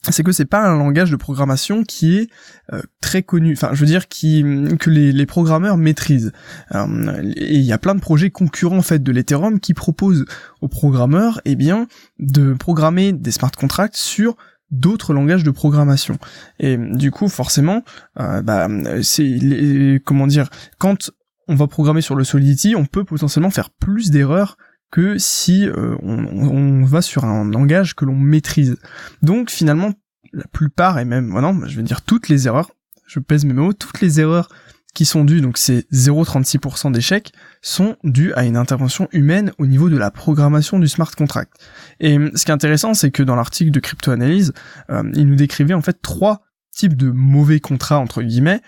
c'est 0.03 0.23
que 0.23 0.31
c'est 0.31 0.45
pas 0.45 0.65
un 0.65 0.77
langage 0.77 1.11
de 1.11 1.15
programmation 1.15 1.83
qui 1.83 2.17
est 2.17 2.29
euh, 2.71 2.81
très 3.01 3.21
connu, 3.21 3.53
enfin 3.53 3.71
je 3.73 3.79
veux 3.81 3.85
dire 3.85 4.07
qui 4.07 4.43
que 4.79 4.89
les, 4.89 5.25
programmeurs 5.25 5.77
maîtrisent. 5.77 6.31
Euh, 6.73 7.21
et 7.35 7.55
il 7.55 7.63
y 7.63 7.73
a 7.73 7.77
plein 7.77 7.95
de 7.95 7.99
projets 7.99 8.29
concurrents 8.29 8.77
en 8.77 8.81
fait 8.81 9.03
de 9.03 9.11
l'Ethereum 9.11 9.59
qui 9.59 9.73
proposent 9.73 10.25
aux 10.61 10.67
programmeurs 10.67 11.41
eh 11.45 11.55
bien 11.55 11.87
de 12.17 12.53
programmer 12.53 13.11
des 13.13 13.31
smart 13.31 13.51
contracts 13.51 13.97
sur 13.97 14.37
d'autres 14.71 15.13
langages 15.13 15.43
de 15.43 15.51
programmation. 15.51 16.17
Et 16.59 16.77
du 16.77 17.11
coup 17.11 17.27
forcément 17.27 17.83
euh, 18.19 18.41
bah, 18.41 18.67
c'est 19.01 20.01
comment 20.05 20.27
dire 20.27 20.49
quand 20.77 21.11
on 21.49 21.55
va 21.55 21.67
programmer 21.67 22.01
sur 22.01 22.15
le 22.15 22.23
Solidity, 22.23 22.75
on 22.75 22.85
peut 22.85 23.03
potentiellement 23.03 23.49
faire 23.49 23.71
plus 23.71 24.11
d'erreurs 24.11 24.55
que 24.91 25.17
si 25.17 25.67
euh, 25.67 25.95
on, 26.01 26.83
va 26.83 27.01
sur 27.01 27.25
un 27.25 27.49
langage 27.49 27.95
que 27.95 28.05
l'on 28.05 28.15
maîtrise. 28.15 28.77
Donc 29.21 29.49
finalement, 29.51 29.93
la 30.33 30.45
plupart, 30.45 30.99
et 30.99 31.05
même, 31.05 31.29
voilà, 31.29 31.55
je 31.65 31.75
vais 31.75 31.83
dire 31.83 32.01
toutes 32.01 32.29
les 32.29 32.47
erreurs, 32.47 32.71
je 33.07 33.19
pèse 33.19 33.45
mes 33.45 33.53
mots, 33.53 33.73
toutes 33.73 34.01
les 34.01 34.19
erreurs 34.19 34.49
qui 34.95 35.05
sont 35.05 35.23
dues, 35.23 35.41
donc 35.41 35.57
c'est 35.57 35.87
0,36% 35.91 36.91
d'échecs, 36.91 37.31
sont 37.61 37.95
dues 38.03 38.33
à 38.33 38.43
une 38.43 38.57
intervention 38.57 39.07
humaine 39.11 39.51
au 39.59 39.67
niveau 39.67 39.89
de 39.89 39.97
la 39.97 40.09
programmation 40.09 40.79
du 40.79 40.87
smart 40.87 41.11
contract. 41.11 41.53
Et 41.99 42.17
ce 42.35 42.43
qui 42.43 42.51
est 42.51 42.53
intéressant, 42.53 42.93
c'est 42.93 43.11
que 43.11 43.21
dans 43.21 43.35
l'article 43.35 43.71
de 43.71 43.79
crypto-analyse, 43.79 44.53
euh, 44.89 45.03
il 45.13 45.27
nous 45.27 45.35
décrivait 45.35 45.75
en 45.75 45.81
fait 45.81 46.01
trois 46.01 46.41
types 46.71 46.95
de 46.95 47.11
mauvais 47.11 47.59
contrats, 47.59 47.99
entre 47.99 48.23
guillemets, 48.23 48.61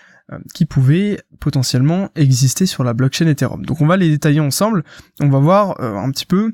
qui 0.54 0.66
pouvaient 0.66 1.20
potentiellement 1.40 2.10
exister 2.14 2.66
sur 2.66 2.84
la 2.84 2.94
blockchain 2.94 3.26
Ethereum. 3.26 3.64
Donc 3.64 3.80
on 3.80 3.86
va 3.86 3.96
les 3.96 4.08
détailler 4.08 4.40
ensemble, 4.40 4.84
on 5.20 5.28
va 5.28 5.38
voir 5.38 5.80
euh, 5.80 5.96
un 5.96 6.10
petit 6.10 6.26
peu 6.26 6.52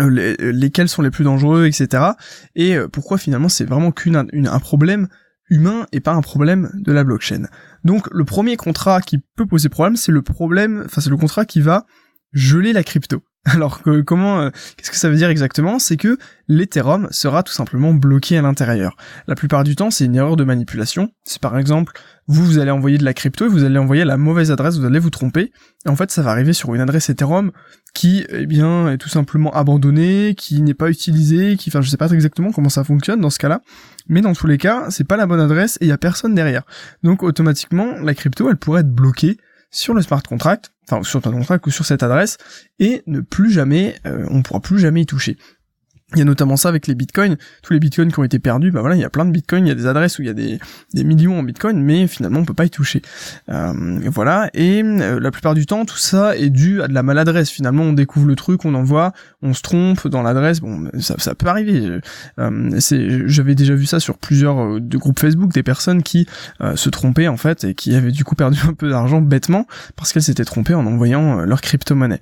euh, 0.00 0.36
lesquels 0.38 0.88
sont 0.88 1.02
les 1.02 1.10
plus 1.10 1.24
dangereux, 1.24 1.66
etc. 1.66 2.04
Et 2.54 2.76
pourquoi 2.92 3.18
finalement 3.18 3.48
c'est 3.48 3.64
vraiment 3.64 3.92
qu'un 3.92 4.26
un 4.32 4.60
problème 4.60 5.08
humain 5.50 5.86
et 5.92 6.00
pas 6.00 6.12
un 6.12 6.22
problème 6.22 6.70
de 6.74 6.92
la 6.92 7.04
blockchain. 7.04 7.46
Donc 7.84 8.08
le 8.10 8.24
premier 8.24 8.56
contrat 8.56 9.00
qui 9.00 9.18
peut 9.36 9.46
poser 9.46 9.68
problème, 9.68 9.96
c'est 9.96 10.12
le 10.12 10.22
problème, 10.22 10.82
enfin 10.86 11.00
c'est 11.00 11.10
le 11.10 11.16
contrat 11.16 11.44
qui 11.44 11.60
va 11.60 11.84
geler 12.32 12.72
la 12.72 12.82
crypto. 12.82 13.22
Alors 13.44 13.80
comment 14.06 14.40
euh, 14.40 14.50
qu'est-ce 14.76 14.92
que 14.92 14.96
ça 14.96 15.08
veut 15.08 15.16
dire 15.16 15.28
exactement? 15.28 15.80
C'est 15.80 15.96
que 15.96 16.16
l'Ethereum 16.46 17.08
sera 17.10 17.42
tout 17.42 17.52
simplement 17.52 17.92
bloqué 17.92 18.38
à 18.38 18.42
l'intérieur. 18.42 18.96
La 19.26 19.34
plupart 19.34 19.64
du 19.64 19.74
temps, 19.74 19.90
c'est 19.90 20.04
une 20.04 20.14
erreur 20.14 20.36
de 20.36 20.44
manipulation. 20.44 21.10
C'est 21.24 21.40
par 21.40 21.58
exemple, 21.58 21.92
vous 22.28 22.44
vous 22.44 22.58
allez 22.60 22.70
envoyer 22.70 22.98
de 22.98 23.04
la 23.04 23.14
crypto 23.14 23.46
et 23.46 23.48
vous 23.48 23.64
allez 23.64 23.78
envoyer 23.78 24.04
la 24.04 24.16
mauvaise 24.16 24.52
adresse, 24.52 24.78
vous 24.78 24.84
allez 24.84 25.00
vous 25.00 25.10
tromper. 25.10 25.50
Et 25.84 25.88
en 25.88 25.96
fait, 25.96 26.12
ça 26.12 26.22
va 26.22 26.30
arriver 26.30 26.52
sur 26.52 26.72
une 26.72 26.80
adresse 26.80 27.10
Ethereum 27.10 27.50
qui 27.94 28.24
eh 28.28 28.46
bien 28.46 28.88
est 28.92 28.98
tout 28.98 29.08
simplement 29.08 29.52
abandonnée, 29.52 30.36
qui 30.36 30.62
n'est 30.62 30.72
pas 30.72 30.88
utilisée, 30.88 31.56
qui 31.56 31.68
enfin 31.70 31.80
je 31.80 31.90
sais 31.90 31.96
pas 31.96 32.10
exactement 32.10 32.52
comment 32.52 32.68
ça 32.68 32.84
fonctionne 32.84 33.20
dans 33.20 33.30
ce 33.30 33.40
cas-là. 33.40 33.60
Mais 34.06 34.20
dans 34.20 34.34
tous 34.34 34.46
les 34.46 34.56
cas, 34.56 34.86
c'est 34.90 35.04
pas 35.04 35.16
la 35.16 35.26
bonne 35.26 35.40
adresse 35.40 35.78
et 35.80 35.86
il 35.86 35.88
y 35.88 35.92
a 35.92 35.98
personne 35.98 36.36
derrière. 36.36 36.62
Donc 37.02 37.24
automatiquement, 37.24 37.98
la 38.00 38.14
crypto, 38.14 38.48
elle 38.48 38.56
pourrait 38.56 38.82
être 38.82 38.94
bloquée 38.94 39.36
sur 39.72 39.94
le 39.94 40.02
smart 40.02 40.22
contract, 40.22 40.71
enfin 40.86 41.02
sur 41.02 41.22
ton 41.22 41.32
contract 41.32 41.66
ou 41.66 41.70
sur 41.70 41.84
cette 41.84 42.02
adresse, 42.02 42.38
et 42.78 43.02
ne 43.06 43.20
plus 43.20 43.50
jamais, 43.50 43.96
euh, 44.06 44.26
on 44.30 44.42
pourra 44.42 44.60
plus 44.60 44.78
jamais 44.78 45.02
y 45.02 45.06
toucher. 45.06 45.36
Il 46.14 46.18
y 46.18 46.22
a 46.22 46.24
notamment 46.24 46.56
ça 46.56 46.68
avec 46.68 46.86
les 46.86 46.94
bitcoins, 46.94 47.36
tous 47.62 47.72
les 47.72 47.80
bitcoins 47.80 48.12
qui 48.12 48.18
ont 48.18 48.24
été 48.24 48.38
perdus, 48.38 48.70
bah 48.70 48.80
voilà, 48.80 48.96
il 48.96 49.00
y 49.00 49.04
a 49.04 49.10
plein 49.10 49.24
de 49.24 49.30
bitcoins, 49.30 49.66
il 49.66 49.68
y 49.68 49.72
a 49.72 49.74
des 49.74 49.86
adresses 49.86 50.18
où 50.18 50.22
il 50.22 50.26
y 50.26 50.30
a 50.30 50.34
des, 50.34 50.58
des 50.92 51.04
millions 51.04 51.38
en 51.38 51.42
bitcoin, 51.42 51.82
mais 51.82 52.06
finalement 52.06 52.40
on 52.40 52.44
peut 52.44 52.54
pas 52.54 52.64
y 52.64 52.70
toucher. 52.70 53.02
Euh, 53.48 54.00
voilà, 54.06 54.50
et 54.54 54.82
euh, 54.82 55.20
la 55.20 55.30
plupart 55.30 55.54
du 55.54 55.66
temps, 55.66 55.84
tout 55.84 55.96
ça 55.96 56.36
est 56.36 56.50
dû 56.50 56.82
à 56.82 56.88
de 56.88 56.94
la 56.94 57.02
maladresse. 57.02 57.50
Finalement, 57.50 57.84
on 57.84 57.92
découvre 57.92 58.26
le 58.26 58.36
truc, 58.36 58.64
on 58.64 58.74
envoie, 58.74 59.12
on 59.42 59.54
se 59.54 59.62
trompe 59.62 60.06
dans 60.08 60.22
l'adresse, 60.22 60.60
bon, 60.60 60.90
ça, 61.00 61.14
ça 61.18 61.34
peut 61.34 61.46
arriver. 61.46 62.00
Euh, 62.38 62.70
c'est, 62.80 63.28
j'avais 63.28 63.54
déjà 63.54 63.74
vu 63.74 63.86
ça 63.86 64.00
sur 64.00 64.18
plusieurs 64.18 64.58
euh, 64.60 64.80
de 64.80 64.98
groupes 64.98 65.18
Facebook, 65.18 65.52
des 65.52 65.62
personnes 65.62 66.02
qui 66.02 66.26
se 66.74 66.88
trompaient 66.90 67.28
en 67.28 67.36
fait 67.36 67.64
et 67.64 67.74
qui 67.74 67.94
avaient 67.94 68.12
du 68.12 68.24
coup 68.24 68.34
perdu 68.34 68.58
un 68.68 68.72
peu 68.72 68.88
d'argent 68.88 69.20
bêtement 69.20 69.66
parce 69.96 70.12
qu'elles 70.12 70.22
s'étaient 70.22 70.44
trompées 70.44 70.74
en 70.74 70.86
envoyant 70.86 71.40
leur 71.40 71.60
crypto-monnaie. 71.60 72.20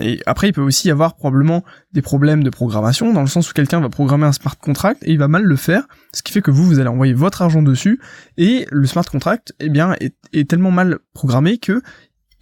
et 0.00 0.20
après, 0.26 0.48
il 0.48 0.52
peut 0.52 0.60
aussi 0.60 0.88
y 0.88 0.90
avoir 0.90 1.14
probablement 1.16 1.64
des 1.92 2.02
problèmes 2.02 2.44
de 2.44 2.50
programmation 2.50 3.12
dans 3.12 3.20
le 3.20 3.26
sens 3.26 3.50
où 3.50 3.52
quelqu'un 3.52 3.80
va 3.80 3.88
programmer 3.88 4.26
un 4.26 4.32
smart 4.32 4.56
contract 4.56 5.02
et 5.04 5.12
il 5.12 5.18
va 5.18 5.28
mal 5.28 5.42
le 5.42 5.56
faire, 5.56 5.86
ce 6.12 6.22
qui 6.22 6.32
fait 6.32 6.42
que 6.42 6.50
vous, 6.50 6.64
vous 6.64 6.78
allez 6.78 6.88
envoyer 6.88 7.14
votre 7.14 7.42
argent 7.42 7.62
dessus, 7.62 8.00
et 8.36 8.66
le 8.70 8.86
smart 8.86 9.04
contract, 9.04 9.52
eh 9.60 9.68
bien, 9.68 9.94
est, 10.00 10.48
tellement 10.48 10.70
mal 10.70 10.98
programmé 11.14 11.58
que 11.58 11.82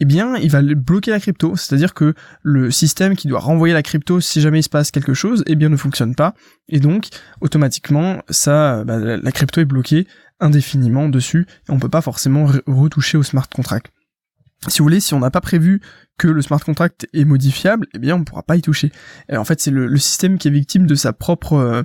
eh 0.01 0.05
bien, 0.05 0.37
il 0.37 0.51
va 0.51 0.63
bloquer 0.63 1.11
la 1.11 1.19
crypto. 1.19 1.57
C'est-à-dire 1.57 1.93
que 1.93 2.15
le 2.43 2.71
système 2.71 3.17
qui 3.17 3.27
doit 3.27 3.41
renvoyer 3.41 3.75
la 3.75 3.83
crypto 3.83 4.21
si 4.21 4.41
jamais 4.41 4.61
il 4.61 4.63
se 4.63 4.69
passe 4.69 4.93
quelque 4.93 5.15
chose, 5.15 5.43
eh 5.47 5.57
bien, 5.57 5.71
ne 5.71 5.77
fonctionne 5.77 6.15
pas. 6.15 6.35
Et 6.69 6.79
donc, 6.79 7.09
automatiquement, 7.41 8.23
ça, 8.31 8.85
bah, 8.85 8.99
la 8.99 9.33
crypto 9.33 9.61
est 9.61 9.65
bloquée 9.65 10.07
indéfiniment 10.39 11.09
dessus. 11.09 11.47
Et 11.69 11.73
on 11.73 11.81
peut 11.81 11.89
pas 11.89 12.01
forcément 12.01 12.47
retoucher 12.67 13.19
au 13.19 13.25
smart 13.25 13.49
contract. 13.49 13.91
Si 14.67 14.79
vous 14.79 14.85
voulez, 14.85 15.01
si 15.01 15.15
on 15.15 15.21
n'a 15.21 15.31
pas 15.31 15.41
prévu 15.41 15.81
que 16.19 16.27
le 16.27 16.43
smart 16.43 16.59
contract 16.59 17.07
est 17.15 17.25
modifiable, 17.25 17.87
eh 17.95 17.99
bien 17.99 18.17
on 18.17 18.19
ne 18.19 18.25
pourra 18.25 18.43
pas 18.43 18.57
y 18.57 18.63
toucher. 18.63 18.91
Et 19.29 19.37
en 19.37 19.45
fait, 19.45 19.61
c'est 19.61 19.71
le, 19.71 19.97
système 19.99 20.37
qui 20.37 20.49
est 20.49 20.51
victime 20.51 20.87
de 20.87 20.97
sa 20.97 21.13
propre, 21.13 21.53
euh, 21.53 21.83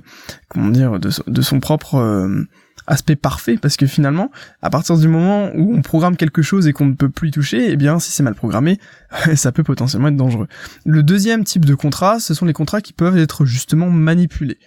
comment 0.48 0.70
dire, 0.70 0.98
de, 0.98 1.42
son 1.42 1.60
propre 1.60 1.94
euh, 1.94 2.42
aspect 2.88 3.14
parfait, 3.14 3.56
parce 3.56 3.76
que 3.76 3.86
finalement, 3.86 4.32
à 4.60 4.70
partir 4.70 4.98
du 4.98 5.06
moment 5.06 5.50
où 5.54 5.72
on 5.72 5.82
programme 5.82 6.16
quelque 6.16 6.42
chose 6.42 6.66
et 6.66 6.72
qu'on 6.72 6.86
ne 6.86 6.94
peut 6.94 7.08
plus 7.08 7.28
y 7.28 7.30
toucher, 7.30 7.70
eh 7.70 7.76
bien 7.76 8.00
si 8.00 8.10
c'est 8.10 8.24
mal 8.24 8.34
programmé, 8.34 8.80
ça 9.36 9.52
peut 9.52 9.62
potentiellement 9.62 10.08
être 10.08 10.16
dangereux. 10.16 10.48
Le 10.84 11.04
deuxième 11.04 11.44
type 11.44 11.64
de 11.64 11.76
contrat, 11.76 12.18
ce 12.18 12.34
sont 12.34 12.44
les 12.44 12.52
contrats 12.52 12.80
qui 12.80 12.92
peuvent 12.92 13.18
être 13.18 13.44
justement 13.44 13.88
manipulés. 13.88 14.58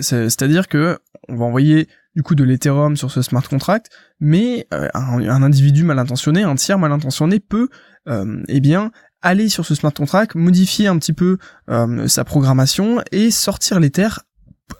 C'est-à-dire 0.00 0.68
que 0.68 0.98
on 1.28 1.36
va 1.36 1.44
envoyer 1.44 1.88
du 2.14 2.22
coup 2.22 2.34
de 2.34 2.44
l'Ethereum 2.44 2.96
sur 2.96 3.10
ce 3.10 3.22
smart 3.22 3.46
contract, 3.46 3.90
mais 4.20 4.66
euh, 4.72 4.88
un, 4.94 5.42
individu 5.42 5.84
mal 5.84 5.98
intentionné, 5.98 6.42
un 6.42 6.54
tiers 6.54 6.78
mal 6.78 6.90
intentionné 6.90 7.40
peut 7.40 7.68
euh, 8.08 8.42
eh 8.48 8.60
bien 8.60 8.90
aller 9.22 9.48
sur 9.48 9.66
ce 9.66 9.74
smart 9.74 9.92
contract, 9.92 10.34
modifier 10.34 10.86
un 10.86 10.98
petit 10.98 11.12
peu 11.12 11.38
euh, 11.68 12.08
sa 12.08 12.24
programmation 12.24 13.02
et 13.12 13.30
sortir 13.30 13.80
l'Ether 13.80 14.08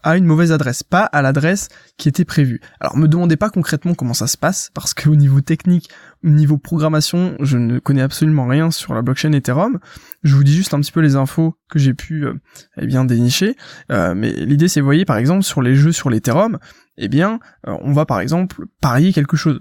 à 0.02 0.16
une 0.16 0.24
mauvaise 0.24 0.52
adresse, 0.52 0.82
pas 0.82 1.04
à 1.04 1.22
l'adresse 1.22 1.68
qui 1.96 2.08
était 2.08 2.24
prévue. 2.24 2.60
Alors 2.80 2.96
me 2.96 3.08
demandez 3.08 3.36
pas 3.36 3.50
concrètement 3.50 3.94
comment 3.94 4.14
ça 4.14 4.26
se 4.26 4.36
passe, 4.36 4.70
parce 4.74 4.94
qu'au 4.94 5.14
niveau 5.14 5.40
technique, 5.40 5.90
au 6.24 6.28
niveau 6.28 6.58
programmation, 6.58 7.36
je 7.40 7.58
ne 7.58 7.78
connais 7.78 8.02
absolument 8.02 8.46
rien 8.46 8.70
sur 8.70 8.94
la 8.94 9.02
blockchain 9.02 9.32
Ethereum. 9.32 9.78
Je 10.22 10.34
vous 10.34 10.44
dis 10.44 10.54
juste 10.54 10.74
un 10.74 10.80
petit 10.80 10.92
peu 10.92 11.00
les 11.00 11.16
infos 11.16 11.56
que 11.68 11.78
j'ai 11.78 11.94
pu 11.94 12.26
euh, 12.26 12.34
eh 12.80 12.86
bien 12.86 13.04
dénicher. 13.04 13.56
Euh, 13.90 14.14
mais 14.14 14.32
l'idée 14.32 14.68
c'est, 14.68 14.80
vous 14.80 14.86
voyez, 14.86 15.04
par 15.04 15.16
exemple, 15.16 15.42
sur 15.42 15.62
les 15.62 15.74
jeux 15.74 15.92
sur 15.92 16.10
l'Ethereum, 16.10 16.58
eh 16.98 17.08
bien, 17.08 17.38
euh, 17.66 17.76
on 17.82 17.92
va 17.92 18.06
par 18.06 18.20
exemple 18.20 18.64
parier 18.80 19.12
quelque 19.12 19.36
chose. 19.36 19.60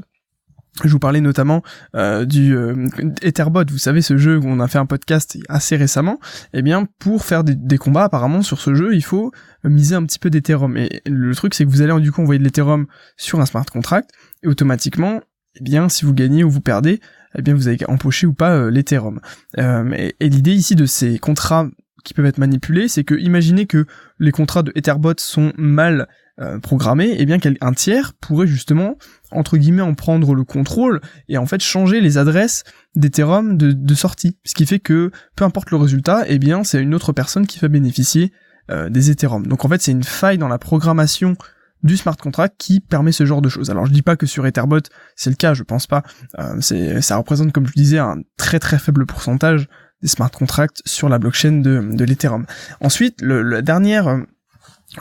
Je 0.83 0.89
vous 0.89 0.99
parlais 0.99 1.21
notamment 1.21 1.63
euh, 1.95 2.25
du 2.25 2.55
euh, 2.55 2.87
Etherbot, 3.21 3.63
vous 3.69 3.77
savez 3.77 4.01
ce 4.01 4.17
jeu 4.17 4.37
où 4.37 4.43
on 4.45 4.59
a 4.59 4.67
fait 4.67 4.77
un 4.77 4.85
podcast 4.85 5.37
assez 5.47 5.77
récemment. 5.77 6.19
Eh 6.53 6.61
bien, 6.61 6.85
pour 6.99 7.23
faire 7.23 7.45
des, 7.45 7.77
combats, 7.77 8.03
apparemment 8.03 8.41
sur 8.41 8.59
ce 8.59 8.73
jeu, 8.75 8.93
il 8.93 9.03
faut 9.03 9.31
miser 9.63 9.95
un 9.95 10.03
petit 10.05 10.19
peu 10.19 10.29
d'Ethereum. 10.29 10.75
Et 10.75 11.01
le 11.05 11.33
truc, 11.33 11.53
c'est 11.53 11.63
que 11.63 11.69
vous 11.69 11.81
allez 11.81 11.97
du 12.01 12.11
coup 12.11 12.21
envoyer 12.21 12.39
de 12.39 12.43
l'Ethereum 12.43 12.87
sur 13.15 13.39
un 13.39 13.45
smart 13.45 13.65
contract 13.65 14.09
et 14.43 14.47
automatiquement, 14.47 15.21
eh 15.55 15.63
bien, 15.63 15.87
si 15.87 16.03
vous 16.03 16.13
gagnez 16.13 16.43
ou 16.43 16.49
vous 16.49 16.61
perdez, 16.61 16.99
eh 17.37 17.41
bien, 17.41 17.53
vous 17.53 17.69
avez 17.69 17.77
empoché 17.87 18.27
ou 18.27 18.33
pas 18.33 18.51
euh, 18.51 18.69
l'Ethereum. 18.69 19.21
et, 19.57 20.15
et 20.19 20.29
l'idée 20.29 20.53
ici 20.53 20.75
de 20.75 20.85
ces 20.85 21.19
contrats 21.19 21.69
qui 22.03 22.13
peuvent 22.13 22.25
être 22.25 22.37
manipulés, 22.37 22.89
c'est 22.89 23.03
que 23.03 23.15
imaginez 23.15 23.65
que 23.65 23.85
les 24.19 24.31
contrats 24.31 24.61
de 24.61 24.73
Etherbot 24.75 25.15
sont 25.17 25.53
mal 25.57 26.07
euh, 26.41 26.59
programmé, 26.59 27.05
et 27.05 27.21
eh 27.21 27.25
bien 27.25 27.39
qu'un 27.39 27.73
tiers 27.73 28.11
pourrait 28.13 28.45
justement 28.45 28.97
entre 29.31 29.55
guillemets 29.55 29.81
en 29.81 29.93
prendre 29.93 30.35
le 30.35 30.43
contrôle 30.43 30.99
et 31.29 31.37
en 31.37 31.45
fait 31.45 31.61
changer 31.61 32.01
les 32.01 32.17
adresses 32.17 32.65
d'Ethereum 32.93 33.55
de, 33.57 33.95
sortie. 33.95 34.37
Ce 34.43 34.53
qui 34.53 34.65
fait 34.65 34.79
que 34.79 35.11
peu 35.37 35.45
importe 35.45 35.71
le 35.71 35.77
résultat, 35.77 36.25
eh 36.27 36.37
bien 36.37 36.65
c'est 36.65 36.81
une 36.81 36.93
autre 36.93 37.13
personne 37.13 37.47
qui 37.47 37.59
va 37.59 37.69
bénéficier 37.69 38.33
euh, 38.69 38.89
des 38.89 39.11
Ethereum. 39.11 39.47
Donc 39.47 39.63
en 39.63 39.69
fait 39.69 39.81
c'est 39.81 39.93
une 39.93 40.03
faille 40.03 40.37
dans 40.37 40.49
la 40.49 40.57
programmation 40.57 41.37
du 41.83 41.95
smart 41.95 42.17
contract 42.17 42.55
qui 42.57 42.81
permet 42.81 43.13
ce 43.13 43.25
genre 43.25 43.41
de 43.41 43.47
choses. 43.47 43.69
Alors 43.69 43.85
je 43.85 43.93
dis 43.93 44.01
pas 44.01 44.17
que 44.17 44.25
sur 44.25 44.45
Etherbot 44.45 44.81
c'est 45.15 45.29
le 45.29 45.37
cas, 45.37 45.53
je 45.53 45.63
pense 45.63 45.87
pas. 45.87 46.03
Euh, 46.37 46.57
c'est 46.59 47.01
ça 47.01 47.15
représente 47.15 47.53
comme 47.53 47.65
je 47.65 47.73
disais 47.73 47.99
un 47.99 48.17
très 48.35 48.59
très 48.59 48.77
faible 48.77 49.05
pourcentage 49.05 49.69
des 50.01 50.09
smart 50.09 50.31
contracts 50.31 50.81
sur 50.85 51.07
la 51.07 51.17
blockchain 51.17 51.61
de, 51.61 51.81
de 51.93 52.03
l'Ethereum. 52.03 52.45
Ensuite, 52.81 53.21
le, 53.21 53.41
la 53.41 53.61
dernière 53.61 54.25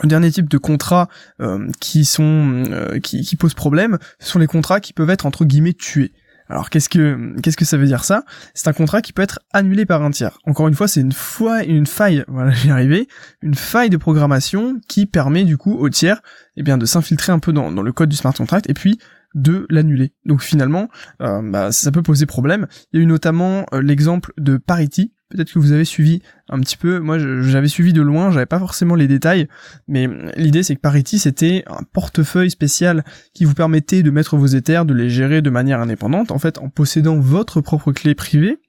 le 0.01 0.07
dernier 0.07 0.31
type 0.31 0.49
de 0.49 0.57
contrats 0.57 1.07
euh, 1.41 1.67
qui 1.79 2.05
sont 2.05 2.63
euh, 2.69 2.99
posent 3.39 3.53
problème, 3.53 3.97
ce 4.19 4.31
sont 4.31 4.39
les 4.39 4.47
contrats 4.47 4.79
qui 4.79 4.93
peuvent 4.93 5.09
être 5.09 5.25
entre 5.25 5.45
guillemets 5.45 5.73
tués. 5.73 6.11
Alors 6.47 6.69
qu'est-ce 6.69 6.89
que 6.89 7.65
ça 7.65 7.77
veut 7.77 7.87
dire 7.87 8.03
ça? 8.03 8.23
C'est 8.53 8.67
un 8.67 8.73
contrat 8.73 9.01
qui 9.01 9.13
peut 9.13 9.23
être 9.23 9.39
annulé 9.51 9.85
par 9.85 10.03
un 10.03 10.11
tiers. 10.11 10.37
Encore 10.45 10.67
une 10.67 10.75
fois, 10.75 10.87
c'est 10.87 11.01
une 11.01 11.11
fois 11.11 11.63
une 11.63 11.87
faille, 11.87 12.23
voilà, 12.27 12.51
j'y 12.51 12.69
arrivé, 12.69 13.07
une 13.41 13.55
faille 13.55 13.89
de 13.89 13.97
programmation 13.97 14.79
qui 14.87 15.07
permet 15.07 15.43
du 15.43 15.57
coup 15.57 15.73
au 15.73 15.89
tiers 15.89 16.21
eh 16.55 16.63
de 16.63 16.85
s'infiltrer 16.85 17.31
un 17.31 17.39
peu 17.39 17.51
dans 17.51 17.69
le 17.69 17.91
code 17.91 18.09
du 18.09 18.15
smart 18.15 18.33
contract 18.33 18.69
et 18.69 18.73
puis 18.73 18.99
de 19.35 19.67
l'annuler. 19.69 20.13
Donc 20.25 20.41
finalement, 20.41 20.89
euh, 21.21 21.41
bah, 21.43 21.71
ça 21.71 21.91
peut 21.91 22.01
poser 22.01 22.25
problème. 22.25 22.67
Il 22.91 22.97
y 22.97 22.99
a 23.01 23.03
eu 23.03 23.05
notamment 23.05 23.65
l'exemple 23.73 24.33
de 24.37 24.57
Parity, 24.57 25.13
peut-être 25.29 25.51
que 25.51 25.59
vous 25.59 25.71
avez 25.71 25.85
suivi 25.85 26.21
un 26.49 26.59
petit 26.59 26.77
peu. 26.77 26.99
Moi, 26.99 27.19
j'avais 27.19 27.67
suivi 27.67 27.93
de 27.93 28.01
loin, 28.01 28.31
j'avais 28.31 28.45
pas 28.45 28.59
forcément 28.59 28.95
les 28.95 29.07
détails, 29.07 29.47
mais 29.87 30.07
l'idée 30.37 30.63
c'est 30.63 30.75
que 30.75 30.81
Parity 30.81 31.19
c'était 31.19 31.63
un 31.67 31.83
portefeuille 31.93 32.49
spécial 32.49 33.03
qui 33.33 33.45
vous 33.45 33.53
permettait 33.53 34.03
de 34.03 34.11
mettre 34.11 34.37
vos 34.37 34.47
Ethers, 34.47 34.85
de 34.85 34.93
les 34.93 35.09
gérer 35.09 35.41
de 35.41 35.49
manière 35.49 35.79
indépendante, 35.79 36.31
en 36.31 36.39
fait, 36.39 36.57
en 36.57 36.69
possédant 36.69 37.19
votre 37.19 37.61
propre 37.61 37.91
clé 37.91 38.15
privée. 38.15 38.59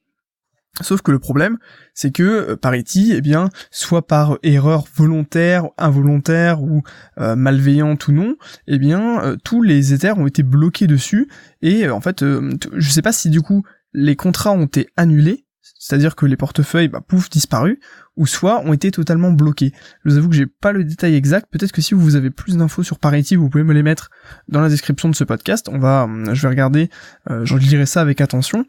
Sauf 0.82 1.00
que 1.00 1.10
le 1.10 1.18
problème, 1.18 1.58
c'est 1.94 2.10
que 2.10 2.22
euh, 2.22 2.56
Parity, 2.56 3.12
eh 3.14 3.20
bien, 3.20 3.48
soit 3.70 4.06
par 4.06 4.38
erreur 4.42 4.84
volontaire, 4.94 5.68
involontaire 5.78 6.62
ou 6.62 6.82
euh, 7.18 7.34
malveillante 7.34 8.08
ou 8.08 8.12
non, 8.12 8.36
eh 8.66 8.78
bien, 8.78 9.22
euh, 9.22 9.36
tous 9.42 9.62
les 9.62 9.94
Ethers 9.94 10.18
ont 10.18 10.26
été 10.26 10.42
bloqués 10.42 10.86
dessus. 10.86 11.28
Et 11.62 11.88
en 11.88 12.00
fait, 12.00 12.22
je 12.22 12.90
sais 12.90 13.02
pas 13.02 13.12
si 13.12 13.30
du 13.30 13.40
coup 13.40 13.64
les 13.94 14.14
contrats 14.14 14.52
ont 14.52 14.66
été 14.66 14.88
annulés, 14.96 15.45
c'est-à-dire 15.78 16.16
que 16.16 16.26
les 16.26 16.36
portefeuilles, 16.36 16.88
bah, 16.88 17.00
pouf, 17.06 17.30
disparus, 17.30 17.78
ou 18.16 18.26
soit 18.26 18.60
ont 18.64 18.72
été 18.72 18.90
totalement 18.90 19.30
bloqués. 19.30 19.72
Je 20.04 20.10
vous 20.10 20.18
avoue 20.18 20.28
que 20.28 20.34
j'ai 20.34 20.46
pas 20.46 20.72
le 20.72 20.84
détail 20.84 21.14
exact, 21.14 21.48
peut-être 21.50 21.72
que 21.72 21.82
si 21.82 21.94
vous 21.94 22.16
avez 22.16 22.30
plus 22.30 22.56
d'infos 22.56 22.82
sur 22.82 22.98
Parity, 22.98 23.36
vous 23.36 23.48
pouvez 23.48 23.64
me 23.64 23.74
les 23.74 23.82
mettre 23.82 24.10
dans 24.48 24.60
la 24.60 24.68
description 24.68 25.08
de 25.08 25.14
ce 25.14 25.24
podcast, 25.24 25.68
on 25.68 25.78
va, 25.78 26.08
je 26.32 26.42
vais 26.42 26.48
regarder, 26.48 26.90
euh, 27.30 27.44
je 27.44 27.56
lirai 27.56 27.86
ça 27.86 28.00
avec 28.00 28.20
attention, 28.20 28.60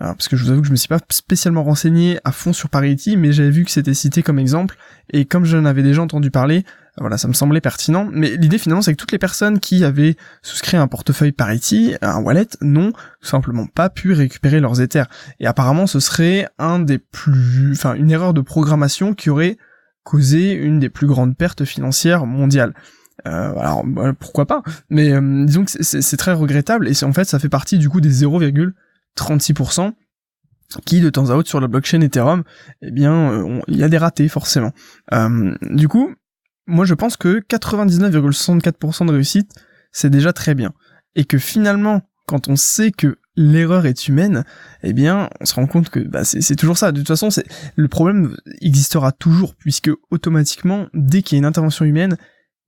euh, 0.00 0.04
parce 0.04 0.28
que 0.28 0.36
je 0.36 0.44
vous 0.44 0.50
avoue 0.50 0.62
que 0.62 0.66
je 0.66 0.72
me 0.72 0.76
suis 0.76 0.88
pas 0.88 1.00
spécialement 1.10 1.62
renseigné 1.62 2.18
à 2.24 2.32
fond 2.32 2.52
sur 2.52 2.68
Parity, 2.68 3.16
mais 3.16 3.32
j'avais 3.32 3.50
vu 3.50 3.64
que 3.64 3.70
c'était 3.70 3.94
cité 3.94 4.22
comme 4.22 4.38
exemple, 4.38 4.76
et 5.12 5.24
comme 5.24 5.44
j'en 5.44 5.64
avais 5.64 5.82
déjà 5.82 6.02
entendu 6.02 6.30
parler, 6.30 6.64
voilà, 6.98 7.18
ça 7.18 7.28
me 7.28 7.32
semblait 7.32 7.60
pertinent. 7.60 8.08
Mais 8.12 8.36
l'idée 8.36 8.58
finalement, 8.58 8.82
c'est 8.82 8.92
que 8.92 8.98
toutes 8.98 9.12
les 9.12 9.18
personnes 9.18 9.58
qui 9.58 9.84
avaient 9.84 10.16
souscrit 10.42 10.76
un 10.76 10.86
portefeuille 10.86 11.32
Parity, 11.32 11.94
un 12.02 12.20
wallet, 12.20 12.48
n'ont 12.60 12.92
tout 12.92 13.28
simplement 13.28 13.66
pas 13.66 13.90
pu 13.90 14.12
récupérer 14.12 14.60
leurs 14.60 14.80
Ethers. 14.80 15.08
Et 15.40 15.46
apparemment, 15.46 15.86
ce 15.86 16.00
serait 16.00 16.48
un 16.58 16.78
des 16.78 16.98
plus, 16.98 17.72
enfin, 17.72 17.94
une 17.94 18.10
erreur 18.10 18.34
de 18.34 18.40
programmation 18.40 19.14
qui 19.14 19.30
aurait 19.30 19.58
causé 20.04 20.52
une 20.52 20.78
des 20.78 20.90
plus 20.90 21.06
grandes 21.06 21.36
pertes 21.36 21.64
financières 21.64 22.26
mondiales. 22.26 22.74
Euh, 23.26 23.56
alors 23.56 23.84
pourquoi 24.18 24.46
pas? 24.46 24.62
Mais 24.90 25.12
euh, 25.12 25.44
disons 25.44 25.64
que 25.64 25.70
c'est 25.82 26.16
très 26.16 26.32
regrettable 26.32 26.88
et 26.88 27.04
en 27.04 27.12
fait 27.12 27.24
ça 27.24 27.38
fait 27.38 27.48
partie 27.48 27.78
du 27.78 27.88
coup 27.88 28.00
des 28.00 28.10
0,36% 28.10 29.92
qui 30.84 31.00
de 31.00 31.10
temps 31.10 31.30
à 31.30 31.34
autre 31.36 31.48
sur 31.48 31.60
la 31.60 31.68
blockchain 31.68 32.00
Ethereum, 32.00 32.42
eh 32.82 32.90
bien 32.90 33.32
euh, 33.32 33.60
il 33.68 33.76
y 33.76 33.84
a 33.84 33.88
des 33.88 33.98
ratés 33.98 34.28
forcément. 34.28 34.72
Euh, 35.12 35.54
du 35.62 35.88
coup, 35.88 36.14
moi 36.66 36.84
je 36.84 36.94
pense 36.94 37.16
que 37.16 37.40
99,64% 37.40 39.06
de 39.06 39.12
réussite, 39.12 39.50
c'est 39.92 40.10
déjà 40.10 40.32
très 40.32 40.54
bien. 40.54 40.72
Et 41.14 41.24
que 41.24 41.38
finalement, 41.38 42.02
quand 42.26 42.48
on 42.48 42.56
sait 42.56 42.90
que 42.90 43.18
l'erreur 43.36 43.86
est 43.86 44.08
humaine, 44.08 44.44
eh 44.82 44.92
bien, 44.92 45.28
on 45.40 45.44
se 45.44 45.54
rend 45.54 45.66
compte 45.66 45.90
que 45.90 46.00
bah, 46.00 46.24
c'est 46.24 46.56
toujours 46.56 46.78
ça. 46.78 46.92
De 46.92 46.98
toute 46.98 47.08
façon, 47.08 47.28
le 47.76 47.88
problème 47.88 48.36
existera 48.60 49.12
toujours, 49.12 49.54
puisque 49.56 49.90
automatiquement, 50.10 50.86
dès 50.94 51.22
qu'il 51.22 51.36
y 51.36 51.38
a 51.38 51.40
une 51.40 51.46
intervention 51.46 51.84
humaine, 51.84 52.16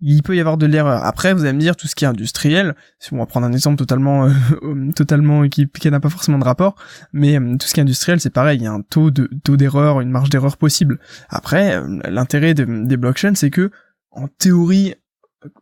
il 0.00 0.22
peut 0.22 0.36
y 0.36 0.40
avoir 0.40 0.58
de 0.58 0.66
l'erreur. 0.66 1.04
Après, 1.04 1.32
vous 1.32 1.44
allez 1.44 1.54
me 1.54 1.60
dire 1.60 1.74
tout 1.74 1.86
ce 1.86 1.94
qui 1.94 2.04
est 2.04 2.08
industriel. 2.08 2.74
Si 2.98 3.14
on 3.14 3.18
va 3.18 3.26
prendre 3.26 3.46
un 3.46 3.52
exemple 3.52 3.76
totalement, 3.76 4.26
euh, 4.26 4.90
totalement 4.94 5.48
qui, 5.48 5.68
qui 5.68 5.90
n'a 5.90 6.00
pas 6.00 6.10
forcément 6.10 6.38
de 6.38 6.44
rapport, 6.44 6.76
mais 7.12 7.38
euh, 7.40 7.56
tout 7.56 7.66
ce 7.66 7.72
qui 7.72 7.80
est 7.80 7.82
industriel, 7.82 8.20
c'est 8.20 8.30
pareil. 8.30 8.58
Il 8.58 8.64
y 8.64 8.66
a 8.66 8.72
un 8.72 8.82
taux 8.82 9.10
de 9.10 9.30
taux 9.42 9.56
d'erreur, 9.56 10.00
une 10.00 10.10
marge 10.10 10.28
d'erreur 10.28 10.58
possible. 10.58 10.98
Après, 11.30 11.76
euh, 11.76 11.98
l'intérêt 12.10 12.52
des 12.52 12.96
blockchains, 12.96 13.34
c'est 13.34 13.50
que 13.50 13.70
en 14.16 14.28
théorie, 14.28 14.94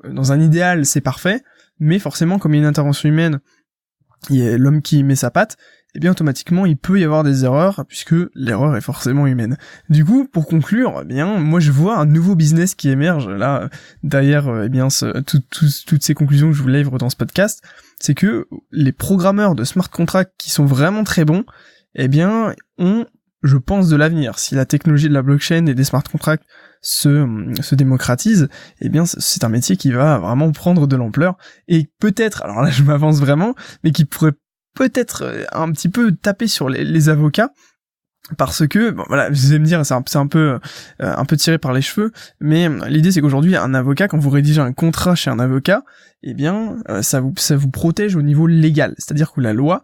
dans 0.08 0.32
un 0.32 0.40
idéal, 0.40 0.86
c'est 0.86 1.00
parfait, 1.00 1.42
mais 1.78 1.98
forcément, 1.98 2.38
comme 2.38 2.54
il 2.54 2.58
y 2.58 2.60
a 2.60 2.62
une 2.62 2.68
intervention 2.68 3.08
humaine, 3.08 3.40
il 4.30 4.36
y 4.36 4.48
a 4.48 4.56
l'homme 4.56 4.80
qui 4.80 5.02
met 5.02 5.16
sa 5.16 5.30
patte, 5.30 5.56
et 5.94 5.98
eh 5.98 6.00
bien 6.00 6.10
automatiquement 6.10 6.66
il 6.66 6.76
peut 6.76 6.98
y 6.98 7.04
avoir 7.04 7.22
des 7.22 7.44
erreurs 7.44 7.84
puisque 7.86 8.16
l'erreur 8.34 8.76
est 8.76 8.80
forcément 8.80 9.28
humaine. 9.28 9.56
Du 9.90 10.04
coup, 10.04 10.26
pour 10.26 10.46
conclure, 10.46 11.02
eh 11.02 11.04
bien 11.04 11.38
moi 11.38 11.60
je 11.60 11.70
vois 11.70 11.98
un 11.98 12.04
nouveau 12.04 12.34
business 12.34 12.74
qui 12.74 12.88
émerge 12.88 13.28
là 13.28 13.68
derrière 14.02 14.64
eh 14.64 14.68
bien 14.68 14.88
toutes 14.88 16.02
ces 16.02 16.14
conclusions 16.14 16.50
que 16.50 16.56
je 16.56 16.62
vous 16.62 16.68
livre 16.68 16.98
dans 16.98 17.10
ce 17.10 17.16
podcast, 17.16 17.62
c'est 18.00 18.14
que 18.14 18.48
les 18.72 18.90
programmeurs 18.90 19.54
de 19.54 19.62
smart 19.62 19.88
contracts 19.88 20.34
qui 20.36 20.50
sont 20.50 20.64
vraiment 20.64 21.04
très 21.04 21.24
bons, 21.24 21.44
eh 21.94 22.08
bien 22.08 22.56
ont 22.76 23.06
je 23.44 23.58
pense, 23.58 23.88
de 23.88 23.96
l'avenir. 23.96 24.38
Si 24.38 24.54
la 24.54 24.64
technologie 24.64 25.08
de 25.08 25.14
la 25.14 25.22
blockchain 25.22 25.66
et 25.66 25.74
des 25.74 25.84
smart 25.84 26.02
contracts 26.02 26.44
se, 26.84 27.26
se 27.60 27.74
démocratise, 27.74 28.48
eh 28.80 28.88
bien, 28.90 29.06
c'est 29.06 29.42
un 29.42 29.48
métier 29.48 29.76
qui 29.76 29.90
va 29.90 30.18
vraiment 30.18 30.52
prendre 30.52 30.86
de 30.86 30.96
l'ampleur 30.96 31.36
et 31.66 31.88
peut-être, 31.98 32.42
alors 32.44 32.62
là, 32.62 32.70
je 32.70 32.82
m'avance 32.82 33.18
vraiment, 33.18 33.54
mais 33.82 33.90
qui 33.90 34.04
pourrait 34.04 34.34
peut-être 34.74 35.22
euh, 35.22 35.44
un 35.52 35.72
petit 35.72 35.88
peu 35.88 36.12
taper 36.12 36.46
sur 36.46 36.68
les, 36.68 37.08
avocats 37.08 37.50
parce 38.38 38.66
que 38.66 38.94
voilà 39.08 39.28
vous 39.28 39.50
allez 39.50 39.58
me 39.58 39.66
dire 39.66 39.84
c'est 39.84 39.92
un, 39.92 40.28
euh, 40.34 40.58
peu 41.28 41.36
tiré 41.36 41.58
par 41.58 41.74
les 41.74 41.82
cheveux 41.82 42.10
mais 42.40 42.68
euh, 42.68 42.88
l'idée 42.88 43.12
c'est 43.12 43.20
qu'aujourd'hui 43.20 43.54
un 43.54 43.74
avocat 43.74 44.08
quand 44.08 44.16
vous 44.16 44.30
rédigez 44.30 44.62
un 44.62 44.72
contrat 44.72 45.14
chez 45.14 45.30
un 45.30 45.38
avocat 45.38 45.84
eh 46.22 46.32
bien 46.32 46.78
ça 47.02 47.20
vous 47.20 47.34
ça 47.36 47.54
vous 47.54 47.68
protège 47.68 48.16
au 48.16 48.22
niveau 48.22 48.46
légal. 48.46 48.94
C'est-à-dire 48.96 49.32
que 49.32 49.42
la 49.42 49.52
loi 49.52 49.82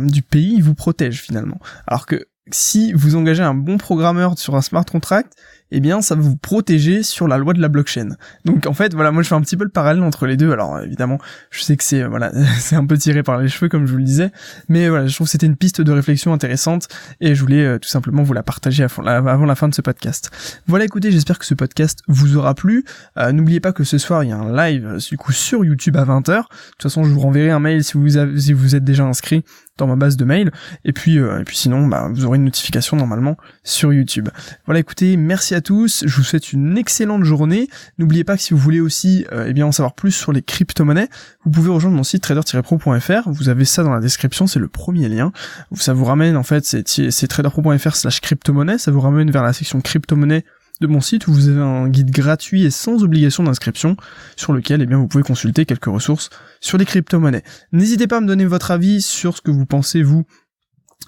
du 0.00 0.22
pays 0.22 0.60
vous 0.60 0.74
protège 0.74 1.20
finalement. 1.20 1.58
Alors 1.88 2.06
que 2.06 2.24
si 2.52 2.92
vous 2.92 3.16
engagez 3.16 3.42
un 3.42 3.54
bon 3.54 3.78
programmeur 3.78 4.38
sur 4.38 4.54
un 4.54 4.62
smart 4.62 4.84
contract 4.84 5.34
eh 5.72 5.80
bien 5.80 6.02
ça 6.02 6.14
va 6.14 6.20
vous 6.20 6.36
protéger 6.36 7.02
sur 7.02 7.26
la 7.26 7.38
loi 7.38 7.54
de 7.54 7.60
la 7.60 7.68
blockchain. 7.68 8.10
Donc 8.44 8.66
en 8.66 8.74
fait, 8.74 8.94
voilà, 8.94 9.10
moi 9.10 9.22
je 9.22 9.28
fais 9.28 9.34
un 9.34 9.40
petit 9.40 9.56
peu 9.56 9.64
le 9.64 9.70
parallèle 9.70 10.02
entre 10.02 10.26
les 10.26 10.36
deux. 10.36 10.52
Alors 10.52 10.80
évidemment, 10.80 11.18
je 11.50 11.62
sais 11.62 11.76
que 11.76 11.82
c'est 11.82 12.04
voilà, 12.04 12.32
c'est 12.58 12.76
un 12.76 12.86
peu 12.86 12.96
tiré 12.96 13.22
par 13.22 13.38
les 13.38 13.48
cheveux 13.48 13.68
comme 13.68 13.86
je 13.86 13.92
vous 13.92 13.98
le 13.98 14.04
disais, 14.04 14.30
mais 14.68 14.88
voilà, 14.88 15.06
je 15.06 15.14
trouve 15.14 15.26
que 15.26 15.30
c'était 15.32 15.46
une 15.46 15.56
piste 15.56 15.80
de 15.80 15.92
réflexion 15.92 16.32
intéressante 16.32 16.88
et 17.20 17.34
je 17.34 17.40
voulais 17.40 17.64
euh, 17.64 17.78
tout 17.78 17.88
simplement 17.88 18.22
vous 18.22 18.32
la 18.32 18.42
partager 18.42 18.84
avant 18.84 19.44
la 19.44 19.54
fin 19.54 19.68
de 19.68 19.74
ce 19.74 19.82
podcast. 19.82 20.30
Voilà, 20.66 20.84
écoutez, 20.84 21.10
j'espère 21.10 21.38
que 21.38 21.46
ce 21.46 21.54
podcast 21.54 22.00
vous 22.08 22.36
aura 22.36 22.54
plu. 22.54 22.84
Euh, 23.18 23.32
n'oubliez 23.32 23.60
pas 23.60 23.72
que 23.72 23.84
ce 23.84 23.98
soir 23.98 24.24
il 24.24 24.30
y 24.30 24.32
a 24.32 24.36
un 24.36 24.54
live 24.54 24.98
du 25.08 25.16
coup 25.16 25.32
sur 25.32 25.64
YouTube 25.64 25.96
à 25.96 26.04
20h. 26.04 26.26
De 26.26 26.42
toute 26.42 26.82
façon, 26.82 27.04
je 27.04 27.10
vous 27.10 27.20
renverrai 27.20 27.50
un 27.50 27.60
mail 27.60 27.82
si 27.82 27.96
vous 27.96 28.76
êtes 28.76 28.84
déjà 28.84 29.04
inscrit 29.04 29.44
dans 29.78 29.86
ma 29.86 29.96
base 29.96 30.16
de 30.16 30.24
mail. 30.24 30.52
Et 30.84 30.92
puis, 30.92 31.18
euh, 31.18 31.40
et 31.40 31.44
puis 31.44 31.56
sinon, 31.56 31.86
bah, 31.86 32.08
vous 32.12 32.24
aurez 32.24 32.36
une 32.36 32.44
notification 32.44 32.96
normalement 32.96 33.36
sur 33.64 33.92
YouTube. 33.92 34.28
Voilà, 34.66 34.80
écoutez, 34.80 35.16
merci 35.16 35.54
à 35.54 35.60
tous. 35.60 36.04
Je 36.06 36.16
vous 36.16 36.22
souhaite 36.22 36.52
une 36.52 36.76
excellente 36.76 37.24
journée. 37.24 37.68
N'oubliez 37.98 38.24
pas 38.24 38.36
que 38.36 38.42
si 38.42 38.54
vous 38.54 38.60
voulez 38.60 38.80
aussi, 38.80 39.26
euh, 39.32 39.46
eh 39.48 39.52
bien, 39.52 39.66
en 39.66 39.72
savoir 39.72 39.94
plus 39.94 40.12
sur 40.12 40.32
les 40.32 40.42
crypto-monnaies, 40.42 41.08
vous 41.44 41.50
pouvez 41.50 41.70
rejoindre 41.70 41.96
mon 41.96 42.04
site 42.04 42.22
trader-pro.fr. 42.22 43.30
Vous 43.30 43.48
avez 43.48 43.64
ça 43.64 43.82
dans 43.82 43.92
la 43.92 44.00
description, 44.00 44.46
c'est 44.46 44.60
le 44.60 44.68
premier 44.68 45.08
lien. 45.08 45.32
Ça 45.74 45.92
vous 45.94 46.04
ramène 46.04 46.36
en 46.36 46.42
fait, 46.42 46.64
c'est 46.64 47.28
traderpro.fr 47.28 47.96
slash 47.96 48.20
crypto-monnaie. 48.20 48.78
Ça 48.78 48.90
vous 48.90 49.00
ramène 49.00 49.30
vers 49.30 49.42
la 49.42 49.52
section 49.52 49.80
crypto-monnaie 49.80 50.44
de 50.82 50.86
mon 50.86 51.00
site 51.00 51.26
où 51.26 51.32
vous 51.32 51.48
avez 51.48 51.60
un 51.60 51.88
guide 51.88 52.10
gratuit 52.10 52.64
et 52.64 52.70
sans 52.70 53.02
obligation 53.02 53.42
d'inscription 53.44 53.96
sur 54.36 54.52
lequel 54.52 54.82
eh 54.82 54.86
bien, 54.86 54.98
vous 54.98 55.08
pouvez 55.08 55.24
consulter 55.24 55.64
quelques 55.64 55.86
ressources 55.86 56.28
sur 56.60 56.76
les 56.76 56.84
crypto-monnaies. 56.84 57.44
N'hésitez 57.72 58.06
pas 58.06 58.18
à 58.18 58.20
me 58.20 58.26
donner 58.26 58.44
votre 58.44 58.70
avis 58.70 59.00
sur 59.00 59.36
ce 59.36 59.40
que 59.40 59.50
vous 59.50 59.64
pensez, 59.64 60.02
vous, 60.02 60.24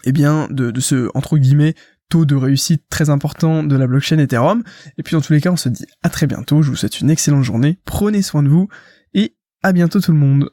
eh 0.04 0.12
bien, 0.12 0.49
de, 0.50 0.71
de 0.71 0.81
ce, 0.81 1.11
entre 1.14 1.37
guillemets, 1.37 1.75
taux 2.09 2.25
de 2.25 2.35
réussite 2.35 2.85
très 2.88 3.11
important 3.11 3.62
de 3.62 3.76
la 3.76 3.87
blockchain 3.87 4.19
Ethereum. 4.19 4.62
Et 4.99 5.02
puis 5.02 5.14
dans 5.14 5.21
tous 5.21 5.33
les 5.33 5.40
cas, 5.40 5.50
on 5.50 5.57
se 5.57 5.69
dit 5.69 5.87
à 6.02 6.11
très 6.11 6.26
bientôt. 6.26 6.62
Je 6.62 6.71
vous 6.71 6.76
souhaite 6.76 7.00
une 7.00 7.11
excellente 7.11 7.45
journée. 7.45 7.78
Prenez 7.85 8.23
soin 8.23 8.43
de 8.43 8.49
vous 8.49 8.69
et 9.14 9.37
à 9.62 9.73
bientôt 9.73 10.00
tout 10.00 10.12
le 10.12 10.19
monde. 10.19 10.50